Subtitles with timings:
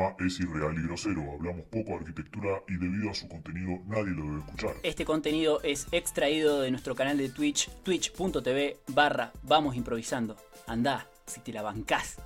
[0.00, 1.22] programa es irreal y grosero.
[1.32, 4.74] Hablamos poco de arquitectura y debido a su contenido nadie lo debe escuchar.
[4.82, 10.36] Este contenido es extraído de nuestro canal de Twitch, twitch.tv barra Vamos Improvisando.
[10.66, 12.16] Andá, si te la bancás.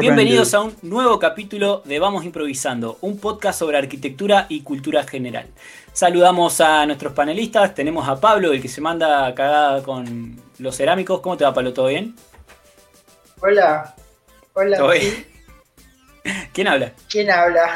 [0.00, 5.46] Bienvenidos a un nuevo capítulo de Vamos Improvisando, un podcast sobre arquitectura y cultura general.
[5.92, 11.20] Saludamos a nuestros panelistas, tenemos a Pablo, el que se manda cagada con los cerámicos.
[11.20, 11.72] ¿Cómo te va, Pablo?
[11.72, 12.14] ¿Todo bien?
[13.40, 13.94] Hola.
[14.52, 14.76] Hola.
[14.76, 15.29] ¿Todo bien?
[16.52, 16.92] ¿Quién habla?
[17.08, 17.74] ¿Quién habla?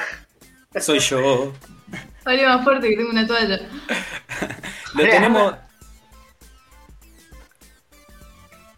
[0.80, 1.52] Soy yo.
[2.25, 3.61] Hable más fuerte que tengo una toalla.
[4.94, 5.54] Lo tenemos.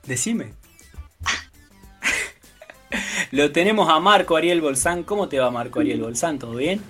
[0.04, 0.52] Decime.
[3.32, 5.02] Lo tenemos a Marco Ariel Bolsán.
[5.02, 6.38] ¿Cómo te va, Marco Ariel Bolsán?
[6.38, 6.80] ¿Todo bien?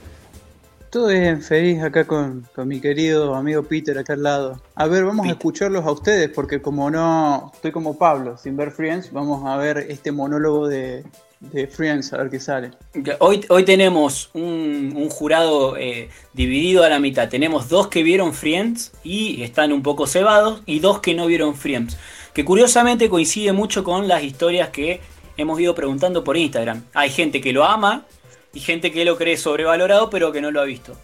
[0.90, 4.62] Todo bien, feliz acá con, con, mi querido amigo Peter acá al lado.
[4.74, 8.70] A ver, vamos a escucharlos a ustedes porque como no estoy como Pablo sin ver
[8.70, 11.04] Friends, vamos a ver este monólogo de,
[11.40, 12.70] de Friends, a ver qué sale.
[13.18, 17.29] Hoy, hoy tenemos un, un jurado eh, dividido a la mitad.
[17.29, 21.54] Tenemos dos que vieron Friends y están un poco cebados y dos que no vieron
[21.54, 21.96] Friends.
[22.32, 25.01] Que curiosamente coincide mucho con las historias que
[25.37, 26.84] hemos ido preguntando por Instagram.
[26.95, 28.04] Hay gente que lo ama
[28.52, 30.96] y gente que lo cree sobrevalorado pero que no lo ha visto.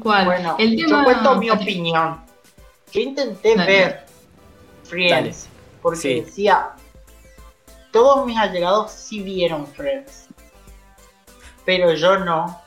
[0.00, 0.24] ¿Cuál?
[0.24, 2.20] Bueno, El yo cuento mi opinión.
[2.92, 4.06] Yo intenté ver
[4.84, 5.48] Friends
[5.82, 6.70] porque decía,
[7.90, 10.28] todos mis allegados sí vieron Friends,
[11.64, 12.60] pero yo no,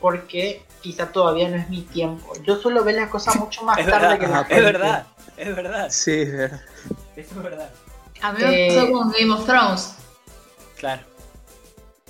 [0.00, 2.32] porque quizá todavía no es mi tiempo.
[2.44, 4.56] Yo suelo ver las cosas mucho más tarde que la gente.
[4.56, 5.86] Es verdad, es verdad.
[5.90, 6.60] Sí, es verdad.
[7.16, 7.70] Eso es verdad.
[8.20, 9.94] A mí me pasó con Game of Thrones.
[10.76, 11.02] Claro.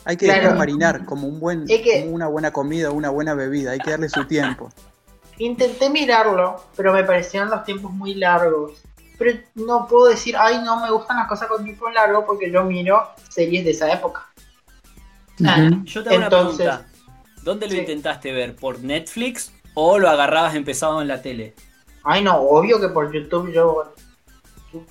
[0.05, 3.73] Hay que dejar marinar como un buen, como una buena comida, una buena bebida.
[3.73, 4.69] Hay que darle su tiempo.
[5.39, 8.73] Intenté mirarlo, pero me parecieron los tiempos muy largos.
[9.23, 12.65] Pero no puedo decir, ay, no me gustan las cosas con tiempo largo porque yo
[12.65, 14.27] miro series de esa época.
[15.85, 16.87] Yo te hago una pregunta.
[17.43, 18.57] ¿Dónde lo intentaste ver?
[18.57, 21.55] ¿Por Netflix o lo agarrabas empezado en la tele?
[22.03, 23.95] Ay, no, obvio que por YouTube yo.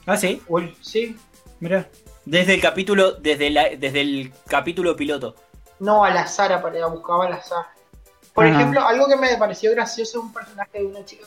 [0.06, 0.42] Ah, sí.
[0.48, 1.18] Uy, sí.
[1.60, 1.90] Mira.
[2.24, 5.36] Desde el capítulo, desde, la, desde el capítulo piloto.
[5.80, 7.66] No, al azar, aparecía, buscaba al azar.
[8.34, 11.26] Por ejemplo, algo que me pareció gracioso es un personaje de una chica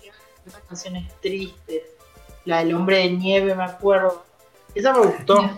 [0.00, 0.12] que
[0.46, 1.93] unas canciones tristes.
[2.44, 4.24] La del hombre de nieve, me acuerdo.
[4.74, 5.50] Esa me gustó.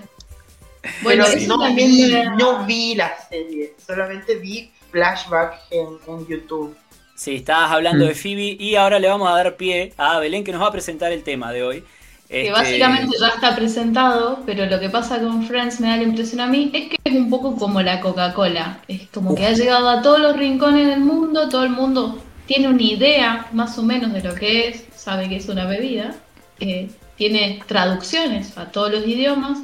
[1.03, 6.77] Bueno, no, vi, no vi la serie, solamente vi flashback en, en YouTube.
[7.17, 10.53] Sí, estabas hablando de Phoebe y ahora le vamos a dar pie a Belén que
[10.53, 11.85] nos va a presentar el tema de hoy.
[12.29, 16.03] Que este, básicamente ya está presentado, pero lo que pasa con Friends me da la
[16.03, 18.81] impresión a mí es que es un poco como la Coca-Cola.
[18.87, 22.69] Es como que ha llegado a todos los rincones del mundo, todo el mundo tiene
[22.69, 26.15] una idea más o menos de lo que es, sabe que es una bebida,
[26.61, 29.59] eh, tiene traducciones a todos los idiomas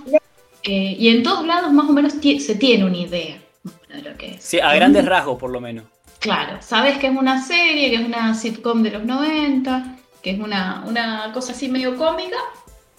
[0.63, 3.39] eh, y en todos lados más o menos se tiene una idea
[3.89, 4.45] de lo que es.
[4.45, 5.85] Sí, a grandes rasgos por lo menos.
[6.19, 10.41] Claro, sabes que es una serie, que es una sitcom de los 90 que es
[10.41, 12.37] una, una cosa así medio cómica,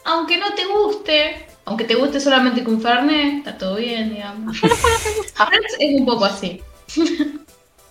[0.03, 4.57] aunque no te guste, aunque te guste solamente con Fernet, está todo bien, digamos.
[5.79, 6.61] es un poco así.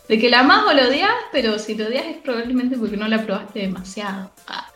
[0.08, 3.08] De que la amas o lo odias, pero si lo odias es probablemente porque no
[3.08, 4.30] la probaste demasiado.
[4.46, 4.68] Ah.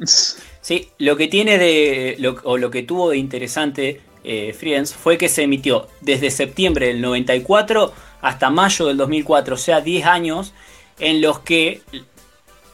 [0.62, 2.34] Sí, lo que tiene de.
[2.44, 7.00] O lo que tuvo de interesante eh, Friends fue que se emitió desde septiembre del
[7.00, 7.92] 94
[8.22, 10.54] hasta mayo del 2004, o sea, 10 años
[11.00, 11.82] en los que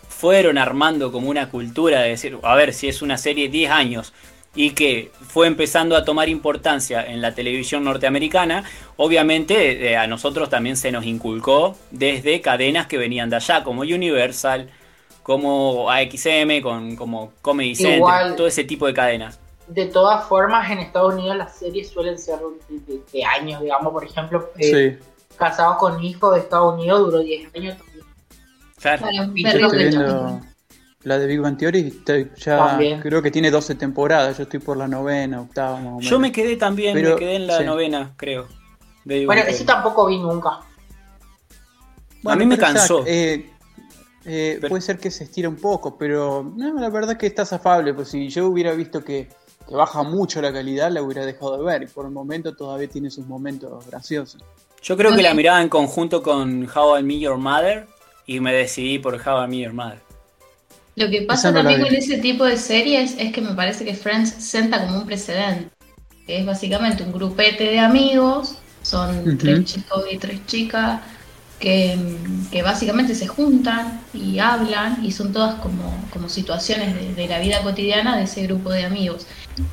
[0.09, 4.13] fueron armando como una cultura de decir, a ver, si es una serie 10 años
[4.55, 8.65] y que fue empezando a tomar importancia en la televisión norteamericana,
[8.97, 13.83] obviamente eh, a nosotros también se nos inculcó desde cadenas que venían de allá, como
[13.83, 14.69] Universal,
[15.29, 19.39] como AXM, con, como Comedy Central, todo ese tipo de cadenas.
[19.67, 22.39] De todas formas, en Estados Unidos las series suelen ser
[23.13, 24.99] de, años, digamos, por ejemplo, eh,
[25.37, 27.77] Casados con Hijos de Estados Unidos duró 10 años
[31.03, 32.03] la de Big Bang Theory,
[32.39, 36.57] ya creo que tiene 12 temporadas, yo estoy por la novena, octava Yo me quedé
[36.57, 38.47] también, me quedé en la novena, creo.
[39.05, 40.61] bueno, ese tampoco vi nunca.
[42.25, 43.05] a mí me cansó.
[43.07, 43.58] Eh,
[44.25, 47.95] eh, puede ser que se estira un poco, pero no, la verdad que está afable,
[47.95, 49.29] pues si yo hubiera visto que,
[49.69, 52.89] que, baja mucho la calidad, la hubiera dejado de ver, y por el momento todavía
[52.89, 54.43] tiene sus momentos graciosos.
[54.83, 57.87] Yo creo que la miraba en conjunto con How I Met Your Mother,
[58.27, 60.09] y me decidí por How I Met Mother.
[60.99, 64.31] Lo que pasa también con ese tipo de series es que me parece que Friends
[64.31, 65.71] senta como un precedente.
[66.27, 71.01] Que es básicamente un grupete de amigos, son tres chicos y tres chicas,
[71.59, 77.39] que, básicamente se juntan y hablan y son todas como, como situaciones de, de, la
[77.39, 79.27] vida cotidiana de ese grupo de amigos.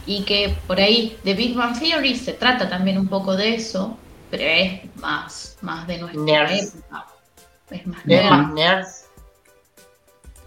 [0.06, 3.98] Y que por ahí, de Big Bang Theory se trata también un poco de eso,
[4.32, 6.76] pero es más, más de nuestra nerds.
[7.72, 8.30] Es más nerds.
[8.30, 9.06] más nerds.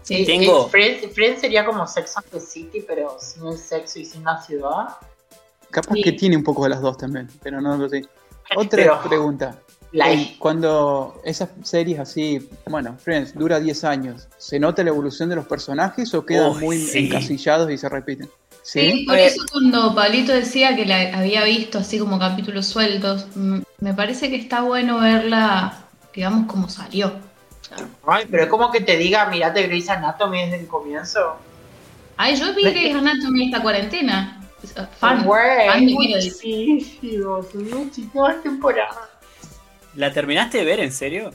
[0.03, 0.67] Sí, Tengo...
[0.69, 4.97] Friends, sería como Sex and the City, pero sin el sexo y sin la ciudad.
[5.69, 8.03] Capaz que tiene un poco de las dos también, pero no lo sé.
[8.55, 9.59] Otra pregunta.
[10.37, 15.47] Cuando esas series así, bueno, Friends dura 10 años, ¿se nota la evolución de los
[15.47, 18.29] personajes o quedan muy encasillados y se repiten?
[18.61, 23.93] Sí, por eso cuando Pablito decía que la había visto así como capítulos sueltos, me
[23.95, 27.13] parece que está bueno verla, digamos, como salió.
[28.05, 31.37] Ay, pero es como que te diga, mirate Grey's Anatomy desde el comienzo.
[32.17, 34.35] Ay, yo vi Grey's Anatomy esta cuarentena.
[34.99, 35.93] Fan, fan de
[37.73, 39.08] muchísimas temporadas.
[39.95, 41.31] ¿La terminaste de ver, en serio?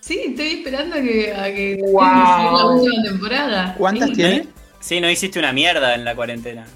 [0.00, 3.74] Sí, estoy esperando a que, a que la última temporada.
[3.78, 4.48] ¿Cuántas tiene?
[4.80, 6.66] Sí, no hiciste una mierda en la cuarentena.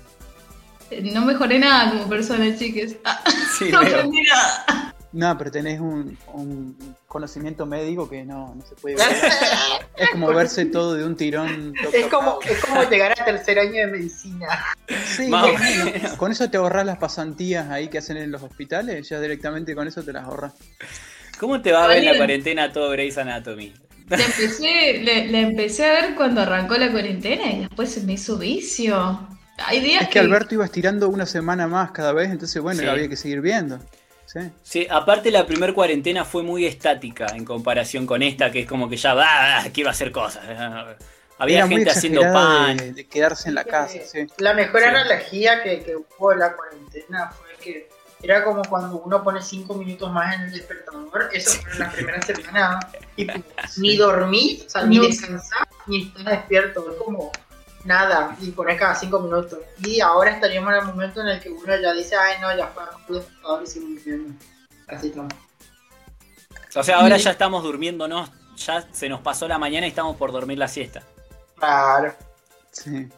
[0.90, 2.96] Eh, no mejoré nada como persona, chiques.
[3.04, 3.22] Ah,
[3.70, 4.94] no aprendí nada.
[5.12, 6.16] No, pero tenés un,
[7.06, 9.06] conocimiento médico que no, no se puede ver.
[9.96, 11.74] es como verse todo de un tirón.
[11.92, 14.48] Es como, es como llegar al tercer año de medicina.
[15.06, 15.30] Sí,
[16.18, 19.88] con eso te ahorras las pasantías ahí que hacen en los hospitales, ya directamente con
[19.88, 20.52] eso te las ahorras.
[21.38, 23.72] ¿Cómo te va a ver la cuarentena todo Grey's Anatomy?
[24.08, 29.28] La empecé, empecé a ver cuando arrancó la cuarentena y después se me hizo vicio.
[29.58, 33.08] Hay días es que, Alberto iba estirando una semana más cada vez, entonces bueno, había
[33.08, 33.78] que seguir viendo.
[34.26, 34.40] Sí.
[34.62, 38.88] sí, aparte la primera cuarentena fue muy estática en comparación con esta, que es como
[38.88, 40.44] que ya va, quiero hacer cosas.
[41.38, 42.76] Había gente haciendo pan.
[42.94, 43.98] De, quedarse en la casa.
[44.04, 44.26] Sí.
[44.38, 47.88] La mejor analogía que, que hubo la cuarentena fue que
[48.22, 51.90] era como cuando uno pone cinco minutos más en el despertador, eso fue en la
[51.90, 52.80] primera semana,
[53.16, 53.26] y
[53.76, 57.30] ni dormí, o sea, ni descansar, ni estar despierto, es como
[57.84, 59.60] nada, y poner cada cinco minutos.
[59.84, 62.66] Y ahora estaríamos en el momento en el que uno ya dice, ay no, ya
[62.68, 64.34] fue el despertador y sigo durmiendo.
[64.88, 65.32] Así estamos.
[66.74, 70.32] O sea, ahora ya estamos durmiéndonos, ya se nos pasó la mañana y estamos por
[70.32, 71.02] dormir la siesta.
[71.56, 72.14] Claro.
[72.72, 73.08] Sí.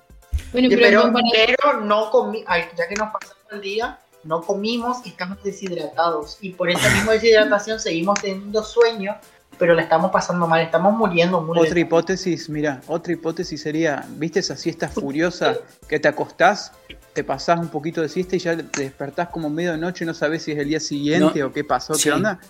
[0.52, 2.44] Bueno, pero, pero, no comí,
[2.76, 6.38] ya que nos pasó el día, no comimos y estamos deshidratados.
[6.40, 9.16] Y por esa misma deshidratación seguimos teniendo sueño,
[9.58, 14.40] pero la estamos pasando mal, estamos muriendo muy Otra hipótesis, mira, otra hipótesis sería, ¿viste
[14.40, 15.56] esa siesta furiosa
[15.88, 16.72] que te acostás,
[17.12, 20.06] te pasás un poquito de siesta y ya te despertás como medio de noche y
[20.06, 22.40] no sabes si es el día siguiente o qué pasó, qué onda?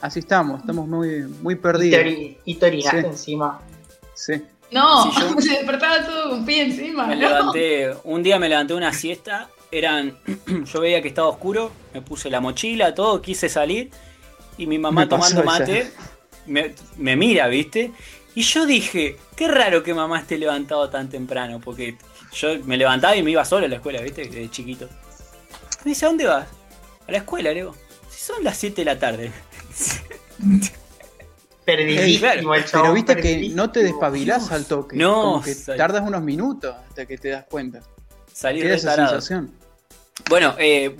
[0.00, 2.00] Así estamos, estamos muy, muy perdidos.
[2.44, 3.60] Y te, orinaste encima.
[4.14, 4.42] Sí.
[4.70, 5.10] No,
[5.40, 7.06] se despertaba todo con pie encima.
[7.06, 10.18] Me levanté, un día me levanté una siesta eran.
[10.72, 13.90] yo veía que estaba oscuro, me puse la mochila, todo, quise salir.
[14.58, 15.90] Y mi mamá tomando mate
[16.46, 17.92] me, mira, ¿viste?
[18.34, 21.96] Y yo dije, qué raro que mamá esté levantado tan temprano, porque
[22.32, 24.28] yo me levantaba y me iba solo a la escuela, ¿viste?
[24.28, 24.88] De chiquito.
[25.84, 26.46] Me dice, ¿a dónde vas?
[27.06, 27.74] A la escuela, le digo.
[28.08, 29.32] Si son las 7 de la tarde.
[31.64, 34.96] Perdidísimo Pero viste que no te despabilás al toque.
[34.96, 35.22] No.
[35.22, 37.80] Como que tardas unos minutos hasta que te das cuenta.
[38.32, 39.52] Salir de esa sensación.
[40.28, 40.94] Bueno, eh,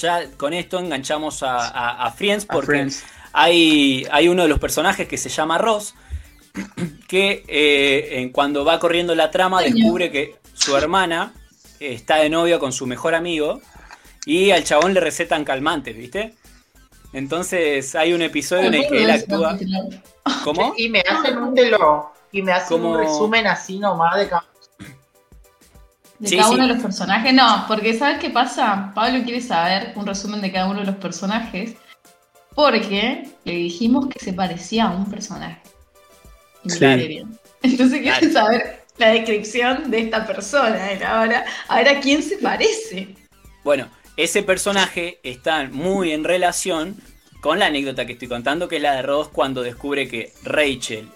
[0.00, 2.88] ya con esto enganchamos a, Friends porque
[3.32, 5.94] Hay, hay uno de los personajes que se llama Ross
[7.08, 11.32] que eh, cuando va corriendo la trama descubre que su hermana
[11.80, 13.60] está de novio con su mejor amigo
[14.24, 16.34] y al chabón le recetan calmantes, ¿viste?
[17.12, 19.58] Entonces hay un episodio en el que él actúa.
[20.42, 20.74] ¿Cómo?
[20.76, 21.54] Y me hacen un
[22.32, 24.44] y me hacen un resumen así nomás de cada
[26.30, 27.32] de cada uno de los personajes.
[27.32, 28.92] No, porque ¿sabes qué pasa?
[28.94, 31.74] Pablo quiere saber un resumen de cada uno de los personajes.
[32.54, 35.60] Porque le dijimos que se parecía a un personaje.
[37.62, 40.88] Entonces quiere saber la descripción de esta persona.
[41.06, 43.08] Ahora, a ver a quién se parece.
[43.64, 46.96] Bueno, ese personaje está muy en relación
[47.40, 51.08] con la anécdota que estoy contando, que es la de Ross cuando descubre que Rachel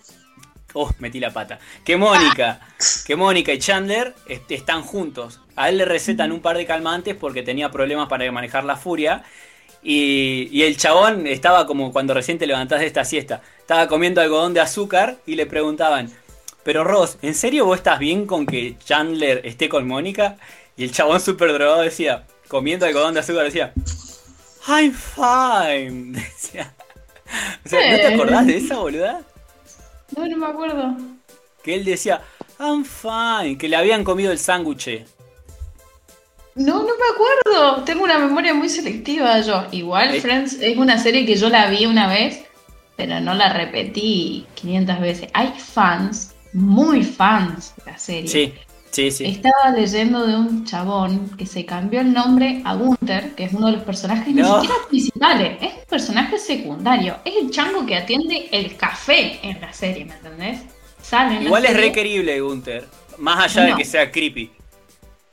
[0.80, 1.58] Oh, metí la pata.
[1.84, 2.60] Que Mónica,
[3.04, 4.14] que Mónica y Chandler
[4.48, 5.40] están juntos.
[5.56, 9.24] A él le recetan un par de calmantes porque tenía problemas para manejar la furia.
[9.82, 13.42] Y, el chabón estaba como cuando recién te levantás de esta siesta.
[13.58, 16.12] Estaba comiendo algodón de azúcar y le preguntaban,
[16.62, 20.36] pero Ross, ¿en serio vos estás bien con que Chandler esté con Mónica?
[20.76, 23.72] Y el chabón súper drogado decía, comiendo algodón de azúcar, decía,
[24.68, 26.12] I'm fine.
[26.20, 26.72] Decía.
[27.64, 29.22] O sea, ¿no te acordás de esa boluda?
[30.16, 30.96] No, no me acuerdo.
[31.62, 32.22] Que él decía,
[32.58, 35.04] I'm fine, que le habían comido el sándwich.
[36.54, 37.84] No, no me acuerdo.
[37.84, 39.66] Tengo una memoria muy selectiva yo.
[39.70, 42.44] Igual Friends es una serie que yo la vi una vez,
[42.96, 45.30] pero no la repetí 500 veces.
[45.34, 48.28] Hay fans, muy fans de la serie.
[48.28, 48.54] Sí,
[48.98, 53.66] Estaba leyendo de un chabón que se cambió el nombre a Gunther, que es uno
[53.66, 57.16] de los personajes ni siquiera principales, es un personaje secundario.
[57.24, 60.60] Es el chango que atiende el café en la serie, ¿me entendés?
[61.40, 62.86] Igual es requerible Gunther,
[63.18, 64.50] más allá de que sea creepy.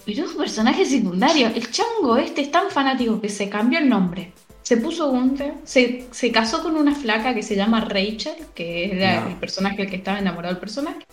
[0.06, 1.48] Pero es un personaje secundario.
[1.48, 4.32] El chango este es tan fanático que se cambió el nombre.
[4.62, 9.28] Se puso Gunther, se, se casó con una flaca que se llama Rachel, que era
[9.28, 11.06] el personaje que estaba enamorado del personaje.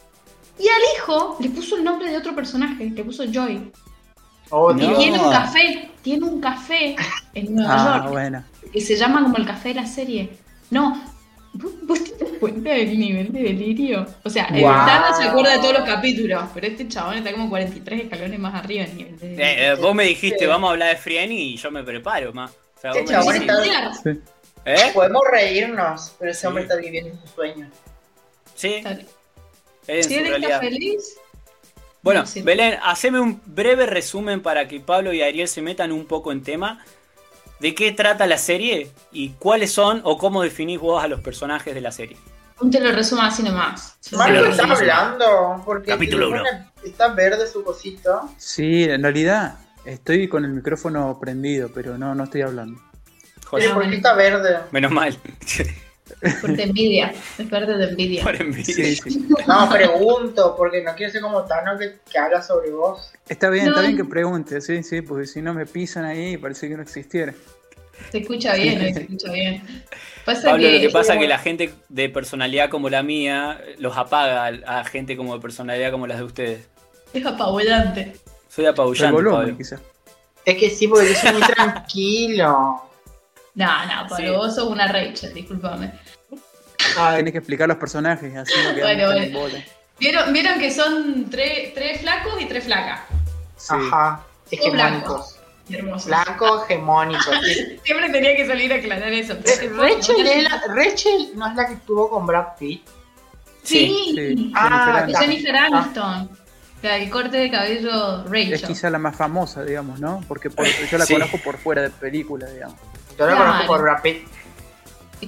[0.59, 3.73] Y al hijo le puso el nombre de otro personaje, le puso Joy.
[4.51, 6.95] Oh, y tiene un café, tiene un café
[7.35, 8.11] en Nueva ah, York.
[8.11, 8.45] Bueno.
[8.73, 10.31] Que se llama como el café de la serie.
[10.71, 11.01] No,
[11.55, 14.07] ¿Vos te das cuenta del nivel de delirio?
[14.25, 17.51] O sea, el no se acuerda de todos los capítulos, pero este chabón está como
[17.51, 19.47] 43 escalones más arriba del nivel de delirio.
[19.47, 22.51] Eh, eh, vos me dijiste, vamos a hablar de Frieni y yo me preparo más.
[22.51, 23.55] O sea, este chabón está...
[24.65, 24.91] ¿Eh?
[24.95, 27.69] Podemos reírnos, pero ese hombre está viviendo su sueño.
[28.55, 28.83] Sí.
[29.87, 31.17] Si él está feliz.
[32.03, 36.33] Bueno, Belén, haceme un breve resumen para que Pablo y Ariel se metan un poco
[36.33, 36.85] en tema.
[37.61, 41.73] ¿De qué trata la serie y cuáles son o cómo definís vos a los personajes
[41.75, 42.17] de la serie?
[42.71, 43.97] Te lo resumo así nomás.
[44.13, 45.97] Marco está hablando porque
[46.85, 48.29] está verde su cosito.
[48.37, 52.81] Sí, en realidad estoy con el micrófono prendido, pero no, no estoy hablando.
[53.47, 53.75] Joder.
[53.75, 54.59] ¿Por qué está verde?
[54.73, 55.17] Menos mal.
[56.41, 58.23] Por envidia, es parte de envidia.
[58.23, 58.97] Por envidia.
[59.47, 63.13] No, pregunto, porque no quiero ser como Tano que, que habla sobre vos.
[63.29, 66.69] Está bien, está bien que pregunte, sí, sí, porque si no me pisan ahí parece
[66.69, 67.35] que no existiera.
[68.11, 69.63] Se escucha bien, se escucha bien.
[70.25, 74.47] Pablo, lo que pasa es que la gente de personalidad como la mía los apaga
[74.67, 76.69] a gente como de personalidad como las de ustedes.
[77.13, 78.17] Es apabullante.
[78.49, 79.57] Soy apabullante, Pablo.
[80.45, 82.83] Es que sí, porque yo soy muy tranquilo.
[83.55, 85.93] No, no, Pablo, vos sos una Rachel, discúlpame.
[87.15, 89.59] Tienes que explicar los personajes, así no bueno, bueno.
[89.99, 93.01] ¿Vieron, ¿Vieron que son tres, tres flacos y tres flacas?
[93.69, 94.21] Ajá,
[94.51, 95.39] hegemónicos.
[95.69, 97.31] Blancos, Blanco, hegemónico.
[97.85, 99.35] Siempre tenía que salir a aclarar eso.
[99.77, 102.83] Rachel, Rachel no es la que estuvo con Brad Pitt.
[103.63, 104.53] Sí, sí.
[104.57, 106.31] ah, Jennifer Aniston.
[106.83, 108.55] El corte de cabello Rachel.
[108.55, 110.21] Es quizá la más famosa, digamos, ¿no?
[110.27, 110.51] Porque
[110.91, 112.77] yo la conozco por fuera de película, digamos.
[113.17, 114.27] Yo la conozco por Brad Pitt.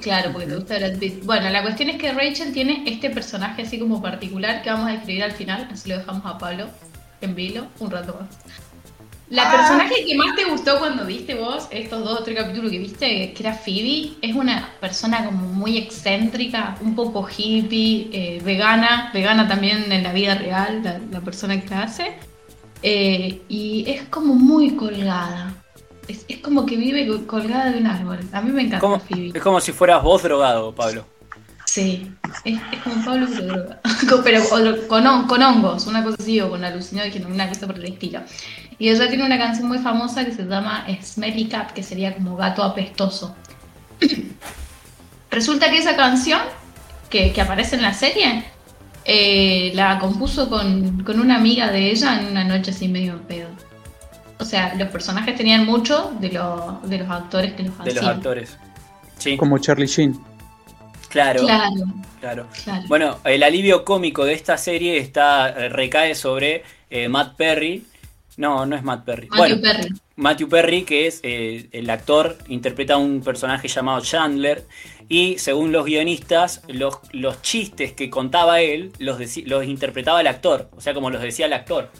[0.00, 1.24] Claro, porque te gusta Brad Pitt.
[1.24, 4.92] Bueno, la cuestión es que Rachel tiene este personaje así como particular que vamos a
[4.92, 6.68] describir al final, así lo dejamos a Pablo
[7.20, 8.28] en vilo un rato más.
[9.30, 9.56] La ah.
[9.56, 13.32] personaje que más te gustó cuando viste vos, estos dos o tres capítulos que viste,
[13.32, 19.48] que era Phoebe, es una persona como muy excéntrica, un poco hippie, eh, vegana, vegana
[19.48, 22.16] también en la vida real, la, persona que la hace.
[22.82, 25.63] Eh, y es como muy colgada.
[26.08, 28.20] Es, como que vive colgada de un árbol.
[28.32, 29.32] A mí me encanta Phoebe.
[29.34, 31.06] Es como si fueras vos drogado, Pablo.
[31.64, 32.12] Sí,
[32.44, 33.26] es, como Pablo
[34.22, 37.86] pero pero con, con, hongos, una cosa así, o con alucinógenos, una cosa por el
[37.86, 38.20] estilo.
[38.78, 42.36] Y ella tiene una canción muy famosa que se llama Smelly Cat, que sería como
[42.36, 43.34] gato apestoso.
[45.30, 46.40] Resulta que esa canción,
[47.10, 48.44] que, aparece en la serie,
[49.04, 53.20] eh, la compuso con, con, una amiga de ella en una noche así medio en
[53.20, 53.48] pedo.
[54.44, 57.86] O sea, los personajes tenían mucho de, de los actores que los hacían.
[57.86, 58.58] De los actores.
[59.16, 59.38] Sí.
[59.38, 60.20] Como Charlie Sheen.
[61.08, 61.46] Claro,
[62.20, 62.46] claro,
[62.88, 67.86] Bueno, el alivio cómico de esta serie está eh, recae sobre eh, Matt Perry.
[68.36, 69.28] No, no es Matt Perry.
[69.30, 69.88] Matthew Perry.
[70.16, 74.66] Matthew Perry, que es eh, el actor, interpreta a un personaje llamado Chandler.
[75.08, 80.68] Y según los guionistas, los, los chistes que contaba él los, los interpretaba el actor.
[80.76, 81.90] O sea, como los decía el actor.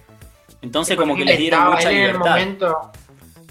[0.65, 2.39] Entonces, como que les dieron mucha libertad.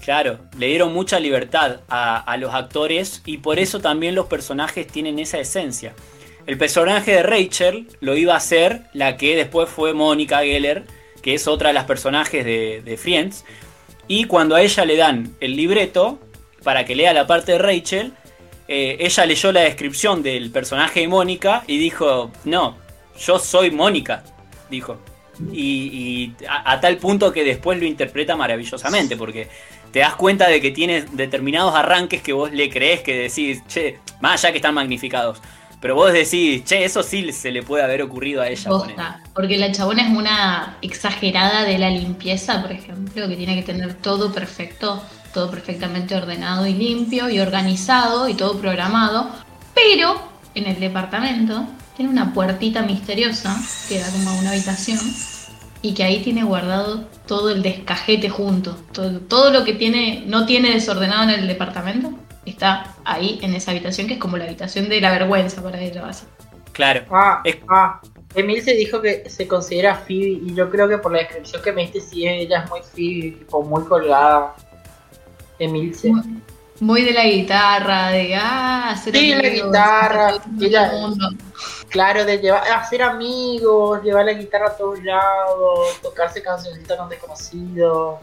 [0.03, 5.19] Claro, le dieron mucha libertad a, los actores y por eso también los personajes tienen
[5.19, 5.93] esa esencia.
[6.47, 10.85] El personaje de Rachel lo iba a hacer la que después fue Mónica Geller,
[11.21, 13.45] que es otra de las personajes de, Friends.
[14.07, 16.19] Y cuando a ella le dan el libreto
[16.63, 18.11] para que lea la parte de Rachel,
[18.67, 22.75] eh, ella leyó la descripción del personaje de Mónica y dijo, no,
[23.19, 24.23] yo soy Mónica,
[24.69, 24.97] dijo.
[25.51, 29.49] Y, a, tal punto que después lo interpreta maravillosamente, porque
[29.91, 33.99] te das cuenta de que tiene determinados arranques que vos le crees que decís, che,
[34.21, 35.39] más allá que están magnificados.
[35.79, 38.69] Pero vos decís, che, eso sí se le puede haber ocurrido a ella.
[39.33, 43.95] porque la chabona es una exagerada de la limpieza, por ejemplo, que tiene que tener
[43.95, 49.29] todo perfecto, todo perfectamente ordenado y limpio y organizado y todo programado.
[49.73, 50.15] Pero
[50.55, 53.55] en el departamento tiene una puertita misteriosa
[53.87, 54.99] que da como a una habitación
[55.81, 58.75] y que ahí tiene guardado todo el descajete junto.
[58.91, 62.13] Todo, todo, lo que tiene, no tiene desordenado en el departamento
[62.45, 66.09] está ahí en esa habitación que es como la habitación de la vergüenza para ella.
[66.71, 67.05] Claro.
[67.11, 68.01] Ah, ah.
[68.35, 71.71] Emil se dijo que se considera Phoebe y yo creo que por la descripción que
[71.71, 74.55] me diste sí ella es muy Phoebe, tipo muy colgada.
[75.59, 76.11] Emilce.
[76.79, 80.33] Muy, de la guitarra, de ah, hacer sí, la guitarra,
[81.93, 88.19] claro, de llevar, hacer amigos, llevar la guitarra a todos lados, tocarse canciones con desconocidos.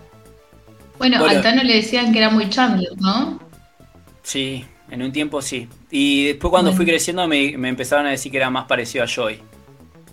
[0.98, 3.40] Bueno, bueno, a Tano le decían que era muy Chandler, ¿no?
[4.24, 5.68] Sí, en un tiempo sí.
[5.88, 9.06] Y después cuando fui creciendo me, me, empezaron a decir que era más parecido a
[9.06, 9.40] Joy.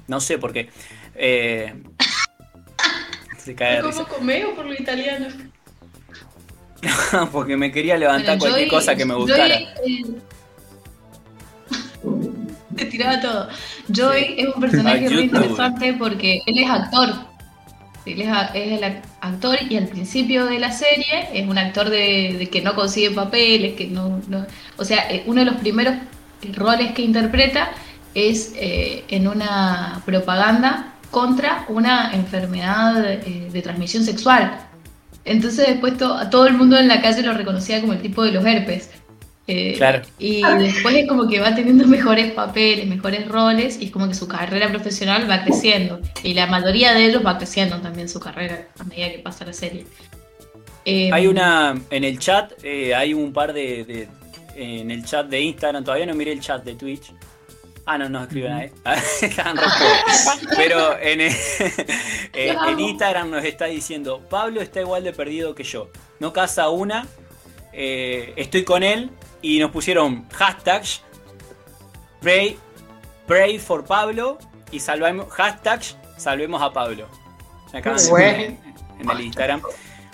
[0.07, 0.69] No sé por qué.
[1.15, 1.73] Eh,
[3.39, 5.27] se cae comeo por lo italiano?
[7.31, 9.55] porque me quería levantar cualquier cosa que me gustara.
[9.55, 10.03] Eh,
[12.77, 13.47] te tiraba todo.
[13.89, 17.09] Joy es un personaje muy interesante porque él es actor.
[18.05, 18.83] Él es, el
[19.19, 23.73] actor y al principio de la serie es un actor de, que no consigue papeles,
[23.73, 24.21] que no,
[24.77, 25.95] o sea, eh, uno de los primeros
[26.53, 27.71] roles que interpreta
[28.13, 34.57] es eh, en una propaganda contra una enfermedad eh, de transmisión sexual.
[35.25, 38.45] Entonces después todo el mundo en la calle lo reconocía como el tipo de los
[38.45, 38.89] herpes.
[39.47, 40.01] Eh, claro.
[40.19, 44.13] Y después es como que va teniendo mejores papeles, mejores roles y es como que
[44.13, 46.01] su carrera profesional va creciendo.
[46.23, 49.53] Y la mayoría de ellos va creciendo también su carrera a medida que pasa la
[49.53, 49.85] serie.
[50.85, 54.07] hay una, en el chat, hay un par de,
[54.55, 57.13] en el chat de Instagram, todavía no miré el chat de Twitch,
[57.89, 58.69] Ah, no, no escriben ahí.
[60.57, 61.31] Pero en, eh,
[62.33, 65.89] en, Instagram nos está diciendo, Pablo está igual de perdido que yo.
[66.19, 67.07] No casa una,
[67.73, 71.03] eh, estoy con él y nos pusieron hashtags
[72.21, 72.57] pray,
[73.25, 74.37] pray for Pablo
[74.71, 77.07] y salvemos, hashtags salvemos a Pablo.
[77.73, 78.59] Acá en,
[78.99, 79.61] en el Instagram.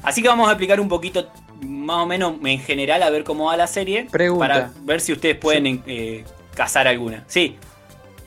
[0.03, 1.29] Así que vamos a explicar un poquito
[1.61, 4.07] más o menos en general a ver cómo va la serie.
[4.11, 4.47] Pregunta.
[4.47, 7.23] Para ver si ustedes pueden eh, cazar alguna.
[7.27, 7.57] Sí.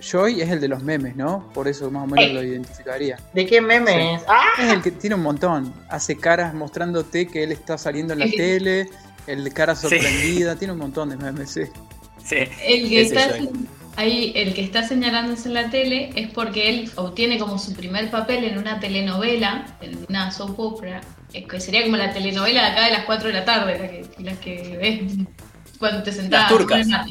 [0.01, 1.51] Joy es el de los memes, ¿no?
[1.53, 3.19] Por eso más o menos lo identificaría.
[3.33, 4.23] ¿De qué memes?
[4.29, 4.53] ¡Ah!
[4.59, 5.73] Es el que tiene un montón.
[5.89, 8.89] Hace caras mostrándote que él está saliendo en la tele,
[9.27, 11.63] el de cara sorprendida, tiene un montón de memes, sí.
[12.25, 12.37] Sí.
[12.65, 13.39] El que está
[13.97, 18.11] ahí, el que está señalándose en la tele es porque él obtiene como su primer
[18.11, 21.01] papel en una telenovela, en una soap opera,
[21.33, 24.23] que sería como la telenovela de acá de las 4 de la tarde, la que,
[24.23, 25.27] la que ves
[25.79, 26.51] cuando te sentás.
[26.51, 27.07] Las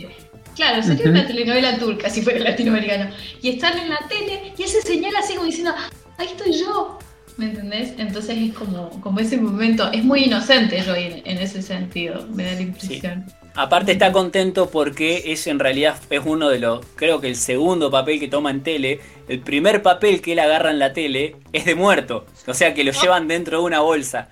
[0.56, 3.13] Claro, sería una telenovela turca si fuera latinoamericano.
[3.41, 5.73] Y están en la tele y ese señala así como diciendo,
[6.17, 6.97] ahí estoy yo.
[7.38, 7.93] ¿Me entendés?
[7.98, 12.54] Entonces es como, como ese momento, es muy inocente yo en, ese sentido, me da
[12.54, 13.26] la impresión.
[13.56, 17.91] Aparte está contento porque es en realidad es uno de los, creo que el segundo
[17.91, 21.65] papel que toma en tele, el primer papel que él agarra en la tele es
[21.65, 24.30] de muerto, o sea que lo llevan dentro de una bolsa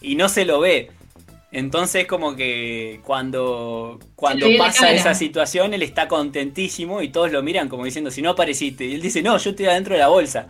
[0.00, 0.90] y no se lo ve.
[1.52, 7.68] Entonces como que cuando, cuando pasa esa situación él está contentísimo y todos lo miran
[7.68, 8.86] como diciendo si no apareciste.
[8.86, 10.48] Y él dice no, yo estoy adentro de la bolsa.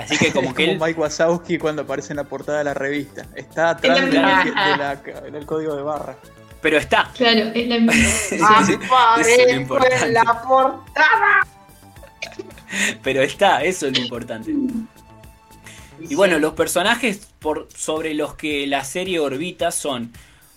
[0.00, 3.26] Así que como que Mike Wazowski cuando aparece en la portada de la revista.
[3.34, 6.16] Está atrás del código de barra.
[6.60, 7.10] Pero está.
[7.14, 7.92] Claro, es la misma.
[9.48, 11.46] en la portada.
[13.02, 14.52] Pero está, eso es lo importante.
[16.08, 20.12] Y bueno, los personajes por, sobre los que la serie orbita son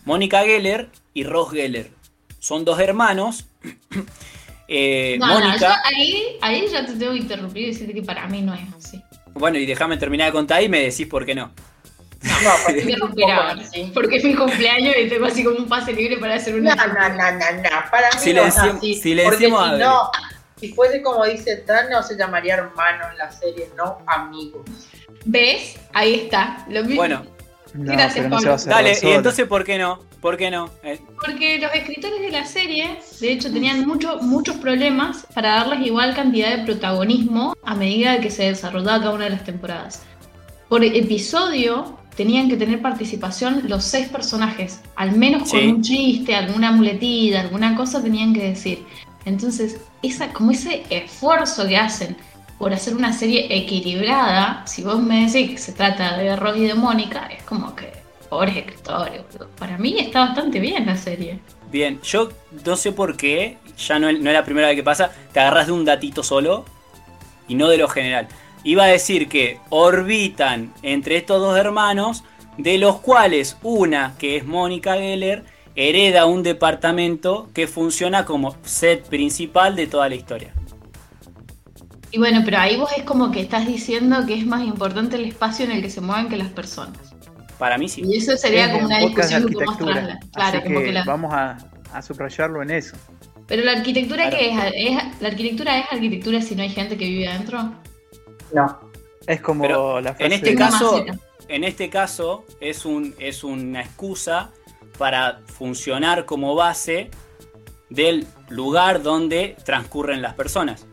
[0.06, 1.92] Mónica Geller y Ross Geller.
[2.40, 3.46] Son dos hermanos.
[4.68, 5.82] eh, Mónica.
[5.86, 9.03] ahí, ahí ya te tengo que interrumpir y decirte que para mí no es así.
[9.34, 11.52] Bueno, y déjame terminar de contar y me decís por qué no.
[12.24, 12.86] No, no porque,
[13.78, 16.76] me porque es mi cumpleaños y tengo así como un pase libre para hacer una.
[16.76, 17.92] No, no, no, no, no.
[17.92, 18.96] Para mí si no le es así.
[18.96, 20.12] Si le decimos si no,
[20.60, 24.62] si fuese como dice Tano, se llamaría hermano en la serie, no amigos.
[25.26, 25.78] ¿Ves?
[25.94, 26.66] Ahí está.
[26.70, 26.98] Lo mismo.
[26.98, 27.26] Bueno,
[27.74, 28.56] Gracias, Pablo.
[28.66, 30.00] Dale, y entonces, ¿por qué no?
[30.22, 30.70] ¿Por qué no?
[30.84, 31.00] Eh.
[31.20, 36.16] Porque los escritores de la serie, de hecho, tenían mucho, muchos problemas para darles igual
[36.16, 40.04] cantidad de protagonismo a medida que se desarrollaba cada una de las temporadas.
[40.70, 46.72] Por episodio tenían que tener participación los seis personajes, al menos con un chiste, alguna
[46.72, 48.86] muletilla, alguna cosa tenían que decir.
[49.26, 52.16] Entonces, esa, como ese esfuerzo que hacen
[52.64, 56.66] por hacer una serie equilibrada, si vos me decís que se trata de Ross y
[56.66, 57.92] de Mónica, es como que,
[58.30, 59.22] pobres escritores,
[59.60, 61.40] para mí está bastante bien la serie.
[61.70, 62.30] Bien, yo
[62.66, 65.68] no sé por qué, ya no, no es la primera vez que pasa, te agarras
[65.68, 66.64] de un datito solo
[67.50, 68.30] y no de lo general.
[68.64, 72.24] Iba a decir que orbitan entre estos dos hermanos,
[72.58, 75.44] de los cuales una, que es Mónica Geller,
[75.76, 80.54] hereda un departamento que funciona como set principal de toda la historia.
[82.14, 85.26] Y bueno, pero ahí vos es como que estás diciendo que es más importante el
[85.26, 87.16] espacio en el que se mueven que las personas.
[87.58, 88.04] Para mí sí.
[88.06, 91.58] Y eso sería como una discusión un poco más Claro, como que vamos a,
[91.92, 92.96] a, subrayarlo en eso.
[93.48, 97.28] Pero la arquitectura que es, la arquitectura es arquitectura si no hay gente que vive
[97.28, 97.74] adentro.
[98.54, 98.80] No.
[99.26, 101.04] Es como la En este caso,
[101.48, 104.52] en este caso es un es una excusa
[105.00, 107.10] para funcionar como base
[107.90, 110.86] del lugar donde transcurren las personas.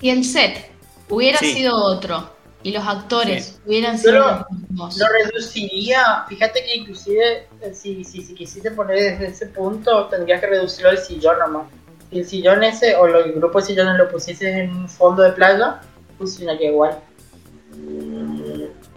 [0.00, 0.70] Y el set
[1.08, 2.30] hubiera sido otro
[2.62, 4.98] y los actores hubieran sido los mismos.
[4.98, 10.40] Lo reduciría, fíjate que inclusive eh, si, si, si quisiste poner desde ese punto, tendrías
[10.40, 11.66] que reducirlo al sillón nomás.
[12.10, 15.32] Si el sillón ese o el grupo de sillones lo pusieses en un fondo de
[15.32, 15.80] playa,
[16.18, 16.98] funcionaría igual.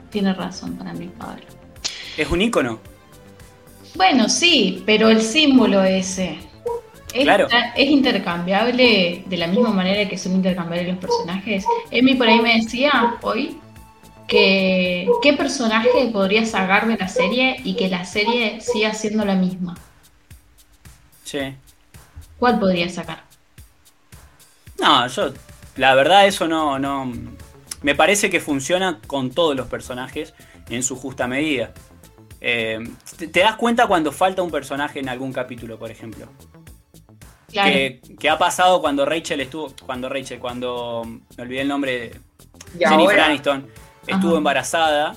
[0.10, 1.44] Tiene razón para mí, Pablo.
[2.18, 2.80] Es un icono.
[3.96, 6.40] Bueno, sí, pero el símbolo ese.
[7.14, 7.48] Es, claro.
[7.76, 11.66] es intercambiable de la misma manera que son intercambiables los personajes.
[11.92, 13.58] Emi por ahí me decía hoy
[14.28, 19.36] que qué personaje podría sacar de la serie y que la serie siga siendo la
[19.36, 19.76] misma.
[21.24, 21.56] Sí.
[22.40, 23.24] ¿Cuál podría sacar?
[24.80, 25.34] No, yo
[25.76, 27.12] la verdad eso no no
[27.84, 30.34] me parece que funciona con todos los personajes
[30.70, 31.74] en su justa medida.
[32.42, 32.80] Eh,
[33.18, 36.28] te das cuenta cuando falta un personaje en algún capítulo, por ejemplo.
[37.54, 39.74] Que, ha pasado cuando Rachel estuvo.
[39.86, 41.04] Cuando Rachel, cuando.
[41.38, 42.12] Me olvidé el nombre.
[42.78, 43.68] Jennifer Aniston
[44.08, 45.16] estuvo embarazada.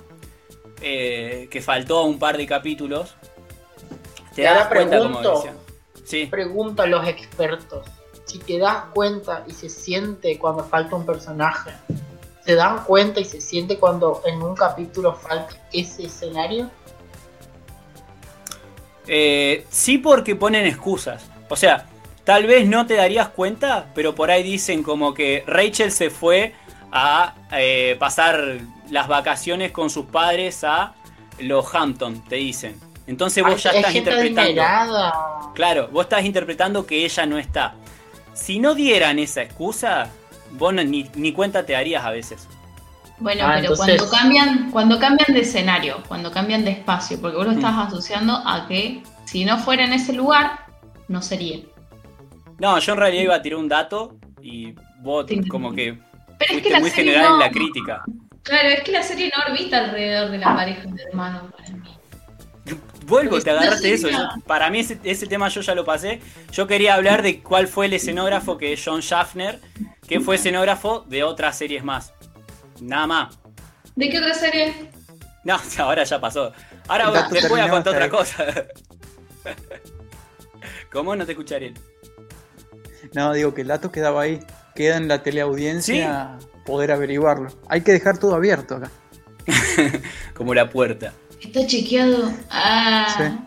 [0.83, 3.17] Eh, que faltó un par de capítulos.
[4.35, 5.21] Te das cuenta, como.
[6.05, 6.27] Sí.
[6.27, 7.87] Pregunto a los expertos.
[8.27, 11.71] Si te das cuenta y se siente cuando falta un personaje,
[12.45, 16.71] ¿se dan cuenta y se siente cuando en un capítulo falta ese escenario?
[19.07, 21.25] Eh, sí, porque ponen excusas.
[21.49, 21.87] O sea,
[22.27, 26.57] Tal vez no te darías cuenta, pero por ahí dicen como que Rachel se fue
[26.91, 28.59] a eh, pasar
[28.91, 30.95] las vacaciones con sus padres a
[31.39, 32.81] los Hampton, te dicen.
[33.07, 34.61] Entonces vos ya estás interpretando.
[35.55, 37.75] Claro, vos estás interpretando que ella no está.
[38.35, 40.09] Si no dieran esa excusa,
[40.51, 42.49] vos ni, ni cuenta te darías a veces.
[43.19, 47.47] Bueno, ah, pero cuando cambian, cuando cambian de escenario, cuando cambian de espacio, porque vos
[47.47, 47.81] lo estás mm.
[47.83, 50.67] asociando a que si no fuera en ese lugar,
[51.07, 51.61] no sería.
[52.59, 55.99] No, yo en realidad iba a tirar un dato y vos como que
[56.39, 58.05] Pero fuiste muy general en la crítica.
[58.43, 61.97] Claro, es que la serie no orbita alrededor de la pareja de hermanos para mí.
[63.07, 64.09] Vuelvo, te agarraste eso.
[64.47, 66.21] para mí ese, tema yo ya lo pasé.
[66.53, 69.61] Yo quería hablar de cuál fue el escenógrafo que es John Schaffner,
[70.09, 72.13] que fue escenógrafo de otras series más.
[72.81, 73.39] Nada más.
[73.95, 74.91] ¿De qué otra serie?
[75.45, 76.53] No, ahora ya pasó.
[76.89, 78.45] Ahora te voy a contar otra cosa.
[80.93, 81.75] ¿Cómo no te escucharé?
[83.15, 84.41] No, digo que el dato quedaba ahí.
[84.75, 87.49] Queda en la teleaudiencia poder averiguarlo.
[87.69, 88.91] Hay que dejar todo abierto acá.
[90.35, 91.13] como la puerta.
[91.41, 92.31] Está chequeado.
[92.51, 93.47] Ah.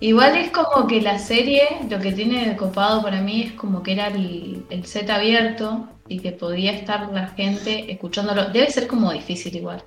[0.00, 3.82] Igual es como que la serie, lo que tiene de copado para mí es como
[3.82, 8.46] que era el, set abierto y que podía estar la gente escuchándolo.
[8.46, 9.82] Debe ser como difícil igual.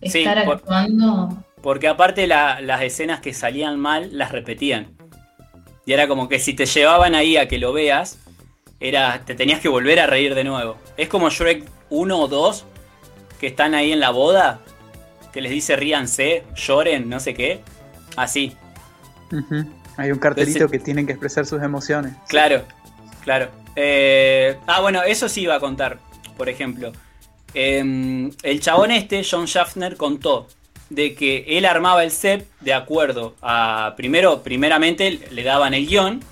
[0.00, 1.44] Estar actuando.
[1.62, 4.95] Porque aparte las escenas que salían mal las repetían.
[5.86, 8.18] Y era como que si te llevaban ahí a que lo veas,
[8.80, 10.76] era, te tenías que volver a reír de nuevo.
[10.96, 12.64] Es como Shrek 1 o 2,
[13.38, 14.60] que están ahí en la boda,
[15.32, 17.62] que les dice ríanse, lloren, no sé qué.
[18.16, 18.56] Así.
[19.96, 22.14] Hay un cartelito que tienen que expresar sus emociones.
[22.28, 22.64] Claro,
[23.22, 23.48] claro.
[23.76, 26.00] Eh, ah, bueno, eso sí iba a contar,
[26.36, 26.92] por ejemplo.
[27.54, 30.48] Em, el chabón este, John Schaffner, contó
[30.90, 33.94] de que él armaba el set de acuerdo a.
[33.96, 36.22] Primero, primeramente le daban el guion.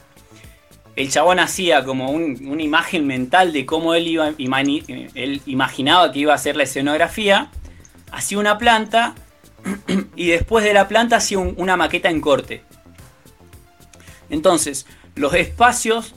[0.97, 6.35] El chabón hacía como una imagen mental de cómo él, iba, él imaginaba que iba
[6.35, 7.51] a ser la escenografía.
[8.13, 9.17] Hacía una planta
[10.17, 12.63] y después de la planta hacía una maqueta en corte.
[14.31, 14.87] Entonces,
[15.17, 16.15] los espacios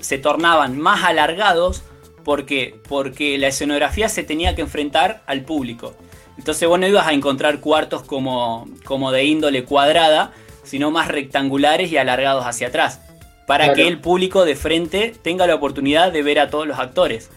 [0.00, 1.82] se tornaban más alargados
[2.24, 5.94] porque, porque la escenografía se tenía que enfrentar al público.
[6.38, 10.32] Entonces vos no ibas a encontrar cuartos como, como de índole cuadrada,
[10.64, 13.00] sino más rectangulares y alargados hacia atrás.
[13.46, 17.30] Para que el público de frente tenga la oportunidad de ver a todos los actores.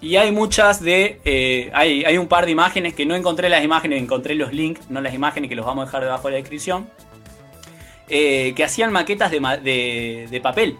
[0.00, 1.20] Y hay muchas de.
[1.24, 4.88] Eh, hay, hay, un par de imágenes que no encontré las imágenes, encontré los links,
[4.88, 6.88] no las imágenes que los vamos a dejar debajo de la descripción.
[8.08, 10.78] Eh, que hacían maquetas de, de, papel.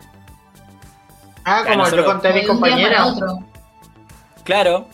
[1.45, 3.05] Ah, como lo conté a mi compañera.
[4.45, 4.89] Claro,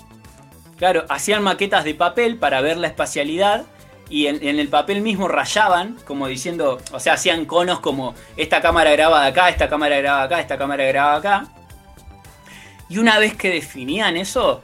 [0.76, 3.64] Claro, hacían maquetas de papel para ver la espacialidad
[4.12, 8.90] y en, el papel mismo rayaban, como diciendo, o sea, hacían conos como esta cámara
[8.90, 11.46] graba de acá, esta cámara graba acá, esta cámara graba acá.
[12.90, 14.62] Y una vez que definían eso,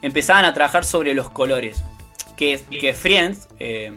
[0.00, 1.84] empezaban a trabajar sobre los colores.
[2.38, 3.92] Que, que Friends, eh,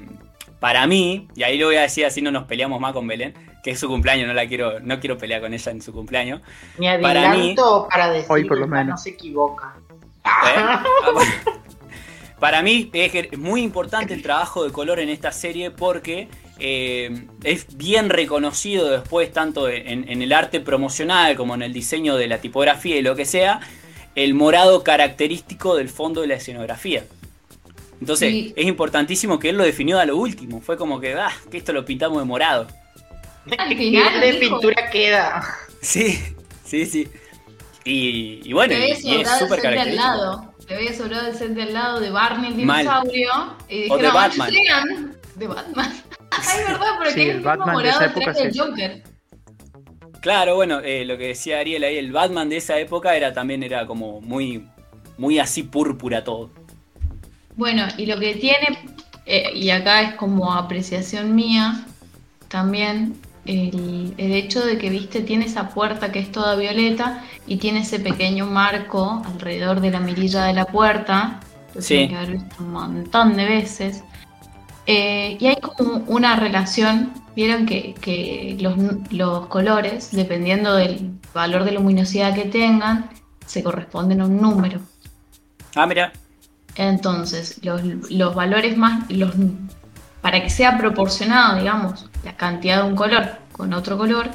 [0.59, 3.33] para mí, y ahí lo voy a decir así no nos peleamos más con Belén,
[3.63, 6.41] que es su cumpleaños, no la quiero, no quiero pelear con ella en su cumpleaños.
[6.77, 8.87] Ni adelanto para, mí, decir hoy por lo menos.
[8.87, 9.75] no se equivoca.
[10.47, 11.59] ¿Eh?
[12.39, 17.77] Para mí es muy importante el trabajo de color en esta serie porque eh, es
[17.77, 22.95] bien reconocido después tanto en, el arte promocional como en el diseño de la tipografía
[22.97, 23.59] y lo que sea,
[24.15, 27.03] el morado característico del fondo de la escenografía.
[27.99, 31.57] Entonces es importantísimo que él lo definió a lo último, fue como que, ah, que
[31.57, 32.67] esto lo pintamos de morado.
[33.49, 33.57] ¿Qué
[34.21, 35.57] de pintura queda?
[35.81, 36.19] Sí,
[36.63, 37.07] sí, sí.
[37.85, 42.51] Y, bueno, y, es súper característico te había sobrado el set del lado de Barney
[42.51, 43.31] el dinosaurio.
[43.67, 45.17] Y dijeron, o de Batman.
[45.35, 46.03] de Batman.
[46.29, 49.03] Ay, verdad, pero sí, el Batman de esa época del Joker.
[50.21, 53.63] Claro, bueno, eh, lo que decía Ariel ahí, el Batman de esa época era también
[53.63, 54.63] era como muy,
[55.17, 56.51] muy así púrpura todo.
[57.55, 58.77] Bueno, y lo que tiene,
[59.25, 61.83] eh, y acá es como apreciación mía,
[62.47, 67.79] también el, hecho de que, viste, tiene esa puerta que es toda violeta y tiene
[67.79, 71.39] ese pequeño marco alrededor de la mirilla de la puerta.
[71.77, 72.07] Sí.
[72.07, 74.03] que haber visto un montón de veces.
[74.85, 78.75] Eh, y hay como una relación, vieron que, los,
[79.11, 83.09] los, colores, dependiendo del valor de luminosidad que tengan,
[83.45, 84.79] se corresponden a un número.
[85.75, 86.11] Ah, mira.
[86.75, 89.35] Entonces, los, los valores más, los
[90.21, 94.29] para que sea proporcionado, digamos, la cantidad de un color con otro color,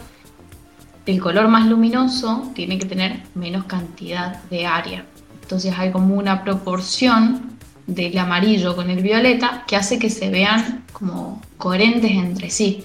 [1.06, 5.04] el color más luminoso tiene que tener menos cantidad de área.
[5.42, 10.84] Entonces hay como una proporción del amarillo con el violeta que hace que se vean
[10.92, 12.84] como coherentes entre sí.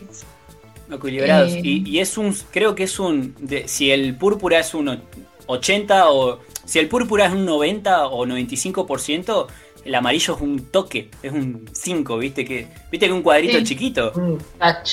[0.91, 1.53] Equilibrados.
[1.53, 3.35] Eh, y, es un, creo que es un,
[3.65, 4.99] si el púrpura es un
[5.45, 9.47] 80 o, si el púrpura es un 90 o 95%,
[9.85, 12.45] el amarillo es un toque, es un 5, ¿viste?
[12.45, 14.11] Que, ¿Viste que un cuadrito chiquito?
[14.15, 14.91] Un touch.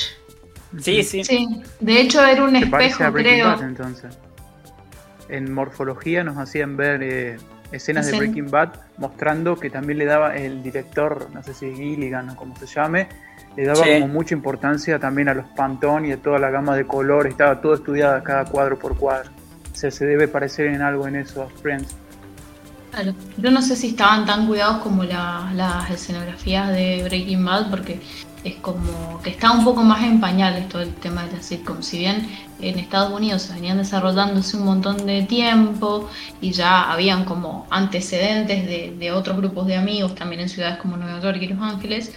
[0.80, 1.24] Sí, sí.
[1.24, 3.46] Sí, de hecho era un espejo, creo.
[3.46, 4.18] Bad, entonces.
[5.28, 7.36] En morfología nos hacían ver eh,
[7.72, 12.30] escenas de Breaking Bad mostrando que también le daba el director, no sé si Gilligan
[12.30, 13.08] o como se llame,
[13.56, 16.86] le daba como mucha importancia también a los Pantone y a toda la gama de
[16.86, 19.30] colores, estaba todo estudiado cada cuadro por cuadro.
[19.72, 21.96] O sea, se debe parecer en algo en eso a Friends.
[23.36, 28.00] Yo no sé si estaban tan cuidados como las escenografías de Breaking Bad, porque
[28.42, 31.82] es como que está un poco más en pañales todo el tema de la sitcom.
[31.82, 32.28] Si bien
[32.60, 36.08] en Estados Unidos se venían desarrollándose un montón de tiempo
[36.40, 41.20] y ya habían como antecedentes de, otros grupos de amigos, también en ciudades como Nueva
[41.20, 42.12] York y Los Ángeles,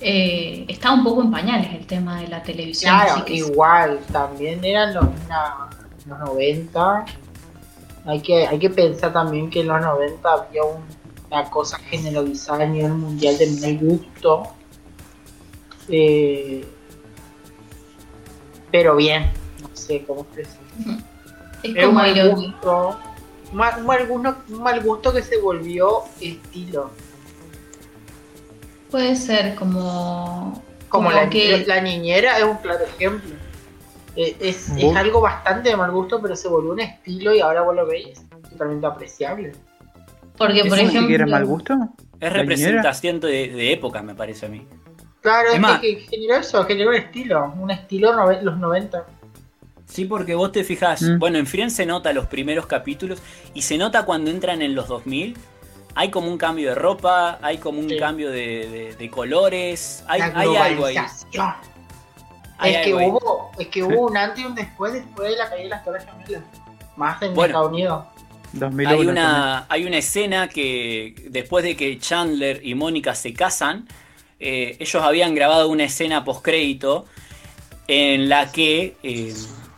[0.00, 2.94] eh, está un poco en pañales el tema de la televisión.
[2.94, 5.04] Claro, igual, también eran los,
[6.06, 7.04] los 90
[8.04, 12.66] hay que, hay que pensar también que en los 90 había una cosa generalizada a
[12.66, 14.48] nivel mundial de mal gusto.
[15.88, 16.66] Eh,
[18.70, 21.02] pero bien, no sé cómo expresarlo.
[21.62, 22.98] Es como mal gusto,
[23.52, 24.08] mal,
[24.48, 26.90] mal, gusto que se volvió estilo.
[28.90, 30.62] Puede ser como.
[30.88, 31.64] Como, la, que...
[31.66, 33.34] la niñera es un claro ejemplo.
[34.16, 37.62] Eh, es, es, algo bastante de mal gusto, pero se volvió un estilo y ahora
[37.62, 39.52] vos lo veis totalmente apreciable.
[40.36, 41.14] Porque, por ejemplo.
[41.14, 41.74] era mal gusto?
[42.20, 44.66] Es representación de, época, me parece a mí.
[45.20, 49.06] Claro, es, que, generó eso, generó un estilo, un estilo los 90.
[49.86, 51.18] Sí, porque vos te fijas, mm.
[51.18, 53.20] bueno, en Friends se nota los primeros capítulos
[53.54, 55.36] y se nota cuando entran en los 2000.
[55.94, 60.86] Hay como un cambio de ropa, hay como un cambio de, colores, hay, hay algo
[60.86, 60.96] ahí
[62.64, 65.64] es, que hubo, es que hubo un antes y un después después de la caída
[65.64, 66.44] de las Torres Gemelas.
[66.96, 68.04] Más en Estados Unidos.
[68.86, 73.88] hay, una, hay una escena que después de que Chandler y Mónica se casan,
[74.38, 77.06] eh, ellos habían grabado una escena postcrédito
[77.88, 79.34] en la que eh,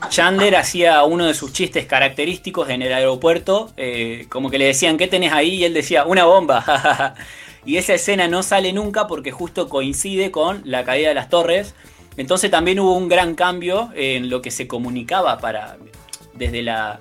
[0.08, 4.96] Chandler hacía uno de sus chistes característicos en el aeropuerto, eh, como que le decían,
[4.96, 5.56] ¿qué tenés ahí?
[5.56, 7.14] Y él decía, una bomba.
[7.64, 11.74] y esa escena no sale nunca porque justo coincide con la caída de las torres
[12.16, 15.76] entonces también hubo un gran cambio en lo que se comunicaba para
[16.34, 17.00] desde la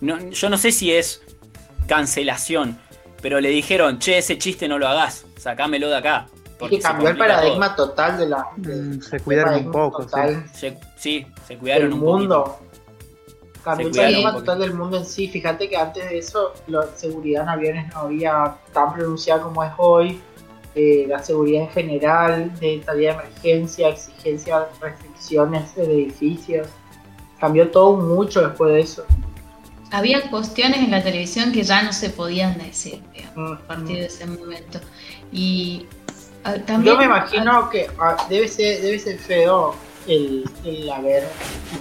[0.00, 1.22] yo no sé si es
[1.86, 2.78] cancelación,
[3.20, 6.26] pero le dijeron, "Che, ese chiste no lo hagas, sacámelo de acá."
[6.70, 10.06] Y cambió el paradigma total de la mm, se cuidaron un poco,
[10.96, 11.26] sí.
[11.46, 12.58] se cuidaron un mundo.
[13.62, 15.28] Cambió el paradigma total del mundo en sí.
[15.28, 19.72] Fíjate que antes de eso, la seguridad en aviones no había tan pronunciada como es
[19.76, 20.20] hoy
[21.08, 26.68] la seguridad en general, de salida de emergencia, exigencia, restricciones de edificios.
[27.40, 29.04] Cambió todo mucho después de eso.
[29.90, 33.02] Había cuestiones en la televisión que ya no se podían decir
[33.36, 34.80] a partir de ese momento.
[35.32, 35.86] Y
[36.44, 39.74] ah, también, Yo me imagino que ah, debe, ser, debe ser feo
[40.06, 40.44] el,
[40.94, 41.24] haber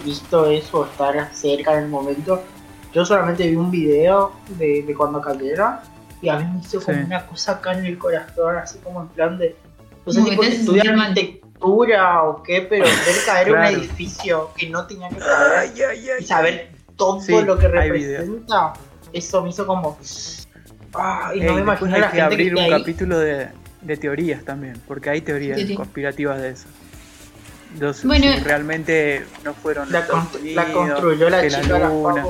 [0.06, 2.42] visto eso, estar cerca en el momento.
[2.94, 5.76] Yo solamente vi un video de, de cuando cayeron
[6.22, 9.08] y a mí me hizo como una cosa acá en el corazón, así como en
[9.10, 9.56] plan de.
[10.06, 10.88] No sé si estudiar
[11.58, 15.74] arquitectura o qué, pero ver caer un edificio que no tenía que caer
[16.20, 18.74] y saber todo lo que representa,
[19.14, 19.98] eso me hizo como.
[20.94, 23.50] Ah, y no me imagino hay la que abrir un capítulo de,
[23.82, 26.68] de, teorías también, porque hay teorías conspirativas de eso.
[27.80, 30.08] Los, bueno, realmente no fueron la,
[30.56, 32.26] la construyó la chica la luna.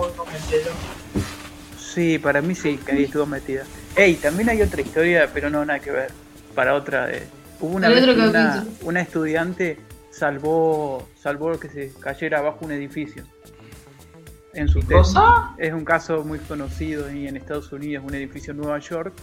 [1.98, 3.64] Sí, para mí sí, que ahí estuvo metida.
[3.96, 6.12] Ey, también hay otra historia, pero no nada que ver.
[6.54, 7.24] Para otra de.
[7.60, 9.80] Hubo una vez una, una, estudiante
[10.12, 13.24] salvó, salvó que se cayera abajo un edificio.
[14.54, 15.18] En su tesis.
[15.58, 19.14] Es un caso muy conocido y en Estados Unidos, un edificio en Nueva York,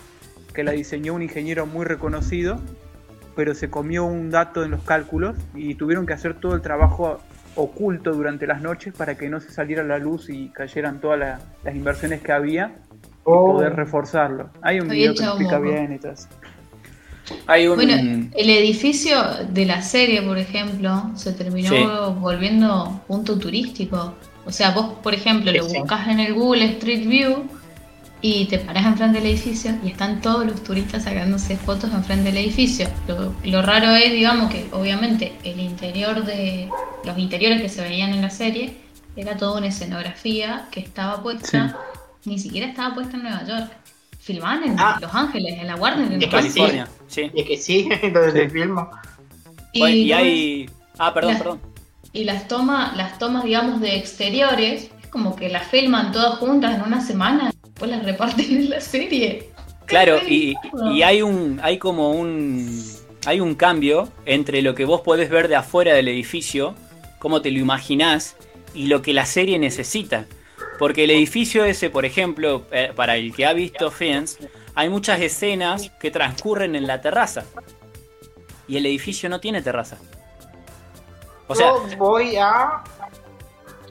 [0.52, 2.60] que la diseñó un ingeniero muy reconocido
[3.36, 7.20] pero se comió un dato en los cálculos y tuvieron que hacer todo el trabajo
[7.56, 11.74] oculto durante las noches para que no se saliera la luz y cayeran todas las
[11.74, 13.52] inversiones que había y oh.
[13.52, 14.50] poder reforzarlo.
[14.62, 16.14] Hay un video que explica bien y todo
[17.46, 17.76] Hay un...
[17.76, 24.14] Bueno, el edificio de la serie, por ejemplo, se terminó volviendo punto turístico.
[24.46, 27.44] O sea, vos, por ejemplo, lo buscas en el Google Street View
[28.26, 32.38] y te paras enfrente del edificio y están todos los turistas sacándose fotos enfrente del
[32.38, 32.88] edificio.
[33.44, 36.70] Lo, raro es, digamos, que obviamente el interior de
[37.04, 38.78] los interiores que se veían en la serie
[39.14, 41.78] era toda una escenografía que estaba puesta,
[42.24, 43.70] ni siquiera estaba puesta en Nueva York.
[44.20, 44.96] Filmaban en ah.
[45.02, 46.88] Los Ángeles, en la Warner, en California.
[47.08, 47.30] Sí.
[47.34, 48.88] Y que sí, donde filmo.
[49.74, 50.70] Y, hay.
[50.96, 51.60] Ah, perdón, perdón.
[52.14, 56.74] Y las tomas, las tomas, digamos, de exteriores, es como que las filman todas juntas
[56.74, 59.50] en una semana pues las reparten en la serie.
[59.86, 60.54] Claro, y,
[61.02, 62.82] hay un, hay como un,
[63.26, 66.74] hay un cambio entre lo que vos podés ver de afuera del edificio,
[67.18, 68.36] cómo te lo imaginás,
[68.74, 70.26] y lo que la serie necesita.
[70.78, 74.38] Porque el edificio ese, por ejemplo, eh, para el que ha visto Friends,
[74.74, 77.44] hay muchas escenas que transcurren en la terraza.
[78.66, 79.98] Y el edificio no tiene terraza.
[81.46, 82.82] O sea, Yo voy a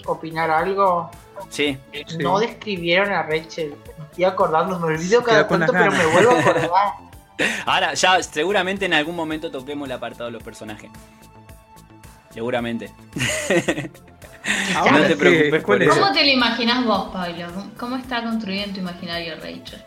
[0.05, 1.09] opinar algo
[1.49, 1.77] Sí.
[2.19, 3.75] No describieron a Rachel.
[3.97, 6.69] Me estoy acordando, me olvido cada tanto, pero me vuelvo a acordar.
[7.65, 10.89] Ahora, ya seguramente en algún momento toquemos el apartado de los personajes.
[12.31, 12.91] Seguramente.
[14.91, 17.47] no te preocupes ¿Cómo te lo imaginas vos, Pablo?
[17.77, 19.83] ¿Cómo está construido en tu imaginario Rachel?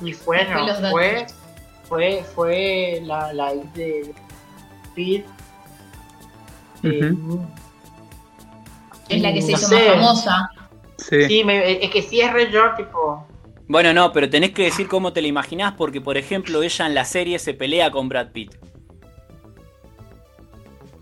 [0.00, 1.26] Y bueno, fue,
[1.88, 4.14] fue, fue la, la de
[4.94, 5.26] Pete.
[9.10, 10.50] Es la que se hizo más famosa.
[10.96, 13.26] Sí, es que sí es re yo, tipo.
[13.66, 16.94] Bueno, no, pero tenés que decir cómo te la imaginás, porque por ejemplo, ella en
[16.94, 18.56] la serie se pelea con Brad Pitt.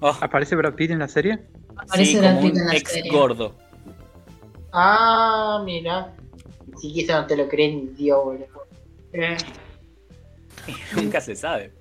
[0.01, 0.16] Oh.
[0.21, 1.38] ¿Aparece Brad Pitt en la serie?
[1.77, 3.57] Aparece sí, Brad como Pitt un en la ex gordo.
[4.73, 6.14] Ah, mira.
[6.81, 8.66] Si que no te lo creen, Dios, boludo.
[9.12, 9.37] Eh.
[10.94, 11.73] Nunca se sabe.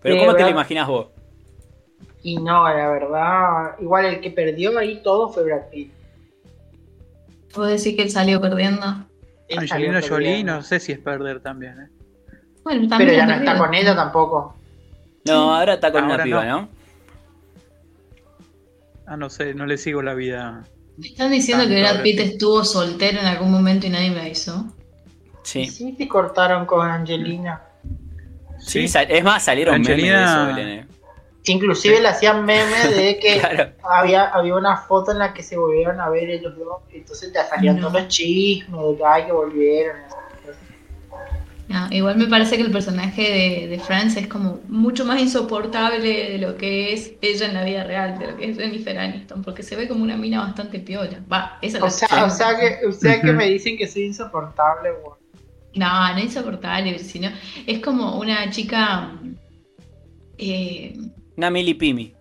[0.00, 1.08] Pero ¿cómo te la imaginás vos?
[2.24, 5.92] Y no, la verdad, igual el que perdió ahí todo fue Brad Pitt.
[7.52, 9.06] ¿Puedo decir que él salió perdiendo?
[9.54, 11.88] Angelina Jolie no sé si es perder también, ¿eh?
[12.64, 14.56] Bueno, también Pero ya no está con ella tampoco.
[15.26, 16.68] No, ahora está con una piba, no.
[19.06, 20.64] Ah, no sé, no le sigo la vida.
[20.96, 24.74] ¿Me están diciendo que Brad Pitt estuvo soltero en algún momento y nadie me avisó?
[25.42, 25.66] Sí.
[25.66, 27.60] Sí, te cortaron con Angelina.
[28.60, 30.46] Sí, es más, salieron Angelina...
[30.46, 30.93] memes de eso,
[31.46, 36.00] Inclusive le hacían memes de que había, había una foto en la que se volvieron
[36.00, 39.96] a ver ellos dos, entonces te salían todos los chismes de que, ay, que volvieron.
[41.90, 46.38] igual me parece que el personaje de, de Franz es como mucho más insoportable de
[46.38, 49.62] lo que es ella en la vida real, de lo que es Jennifer Aniston, porque
[49.62, 51.20] se ve como una mina bastante piola.
[51.30, 54.90] Va, esa o, sea, o sea que, o sea que me dicen que soy insoportable,
[55.74, 57.28] No, no insoportable, sino
[57.66, 59.12] es como una chica
[60.38, 60.96] eh,
[61.36, 62.14] una Mili Pimi.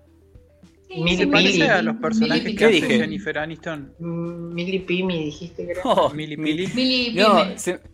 [0.96, 3.94] Mili parece a los personajes que hace Jennifer Aniston.
[4.00, 6.68] Mm, Mili Pimi, dijiste que Oh, Mili Mili.
[6.68, 7.46] Mili no,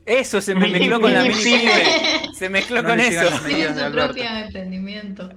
[0.06, 1.60] eso se me mezcló con la Mili Pimi.
[2.34, 3.28] Se mezcló con eso.
[3.46, 5.30] Tiene su propio emprendimiento.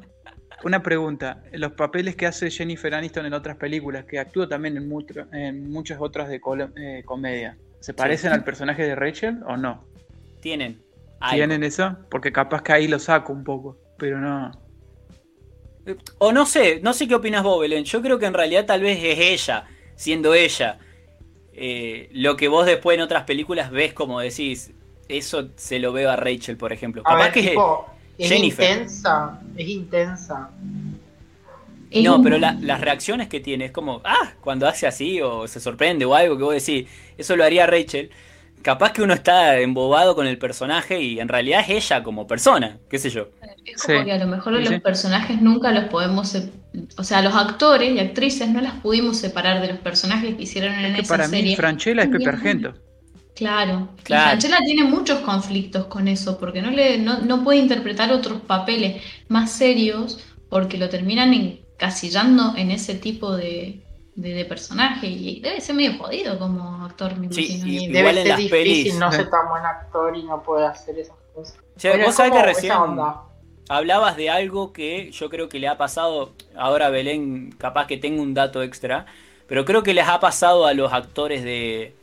[0.65, 4.89] Una pregunta, los papeles que hace Jennifer Aniston en otras películas, que actúa también en,
[5.33, 6.41] en muchas otras de
[6.77, 9.85] eh, comedia, ¿se parecen al personaje de Rachel o no?
[10.41, 10.81] Tienen.
[11.31, 11.97] ¿Tienen eso?
[12.11, 14.53] Porque capaz que ahí lo saco un poco, pero no.
[16.19, 17.85] O no sé, no sé qué opinas vos, Belén.
[17.85, 19.65] Yo creo que en realidad tal vez es ella,
[19.97, 20.79] siendo ella.
[21.55, 24.71] Eh, lo que vos después en otras películas ves como decís,
[25.09, 27.03] eso se lo veo a Rachel, por ejemplo.
[27.03, 27.57] Capaz que
[28.19, 30.51] es intensa, es intensa.
[32.03, 36.07] No, pero las reacciones que tiene es como, ah, cuando hace así o se sorprende
[36.07, 38.11] o algo que vos decís, eso lo haría Rachel.
[38.63, 42.79] Capaz que uno está embobado con el personaje y en realidad es ella como persona,
[42.89, 43.29] qué sé yo.
[43.65, 46.37] Es como que a lo mejor los personajes nunca los podemos,
[46.97, 50.75] o sea, los actores y actrices no las pudimos separar de los personajes que hicieron
[50.75, 51.43] en esa para serie.
[51.43, 52.75] Para mí Franchella es Pepe Argento.
[53.35, 54.31] Claro, claro.
[54.31, 59.51] Franchella tiene muchos conflictos con eso, porque no, le, no, puede interpretar otros papeles más
[59.51, 63.83] serios porque lo terminan encasillando en ese tipo de,
[64.17, 69.11] de, personaje y debe ser medio jodido como actor, me Y debe ser difícil no
[69.11, 71.57] ser tan buen actor y no puede hacer esas cosas.
[72.05, 72.73] vos sabés que recién
[73.77, 78.23] hablabas de algo que yo creo que le ha pasado, ahora Belén capaz que tengo
[78.23, 79.07] un dato extra,
[79.49, 81.95] pero creo que les ha pasado a los actores de,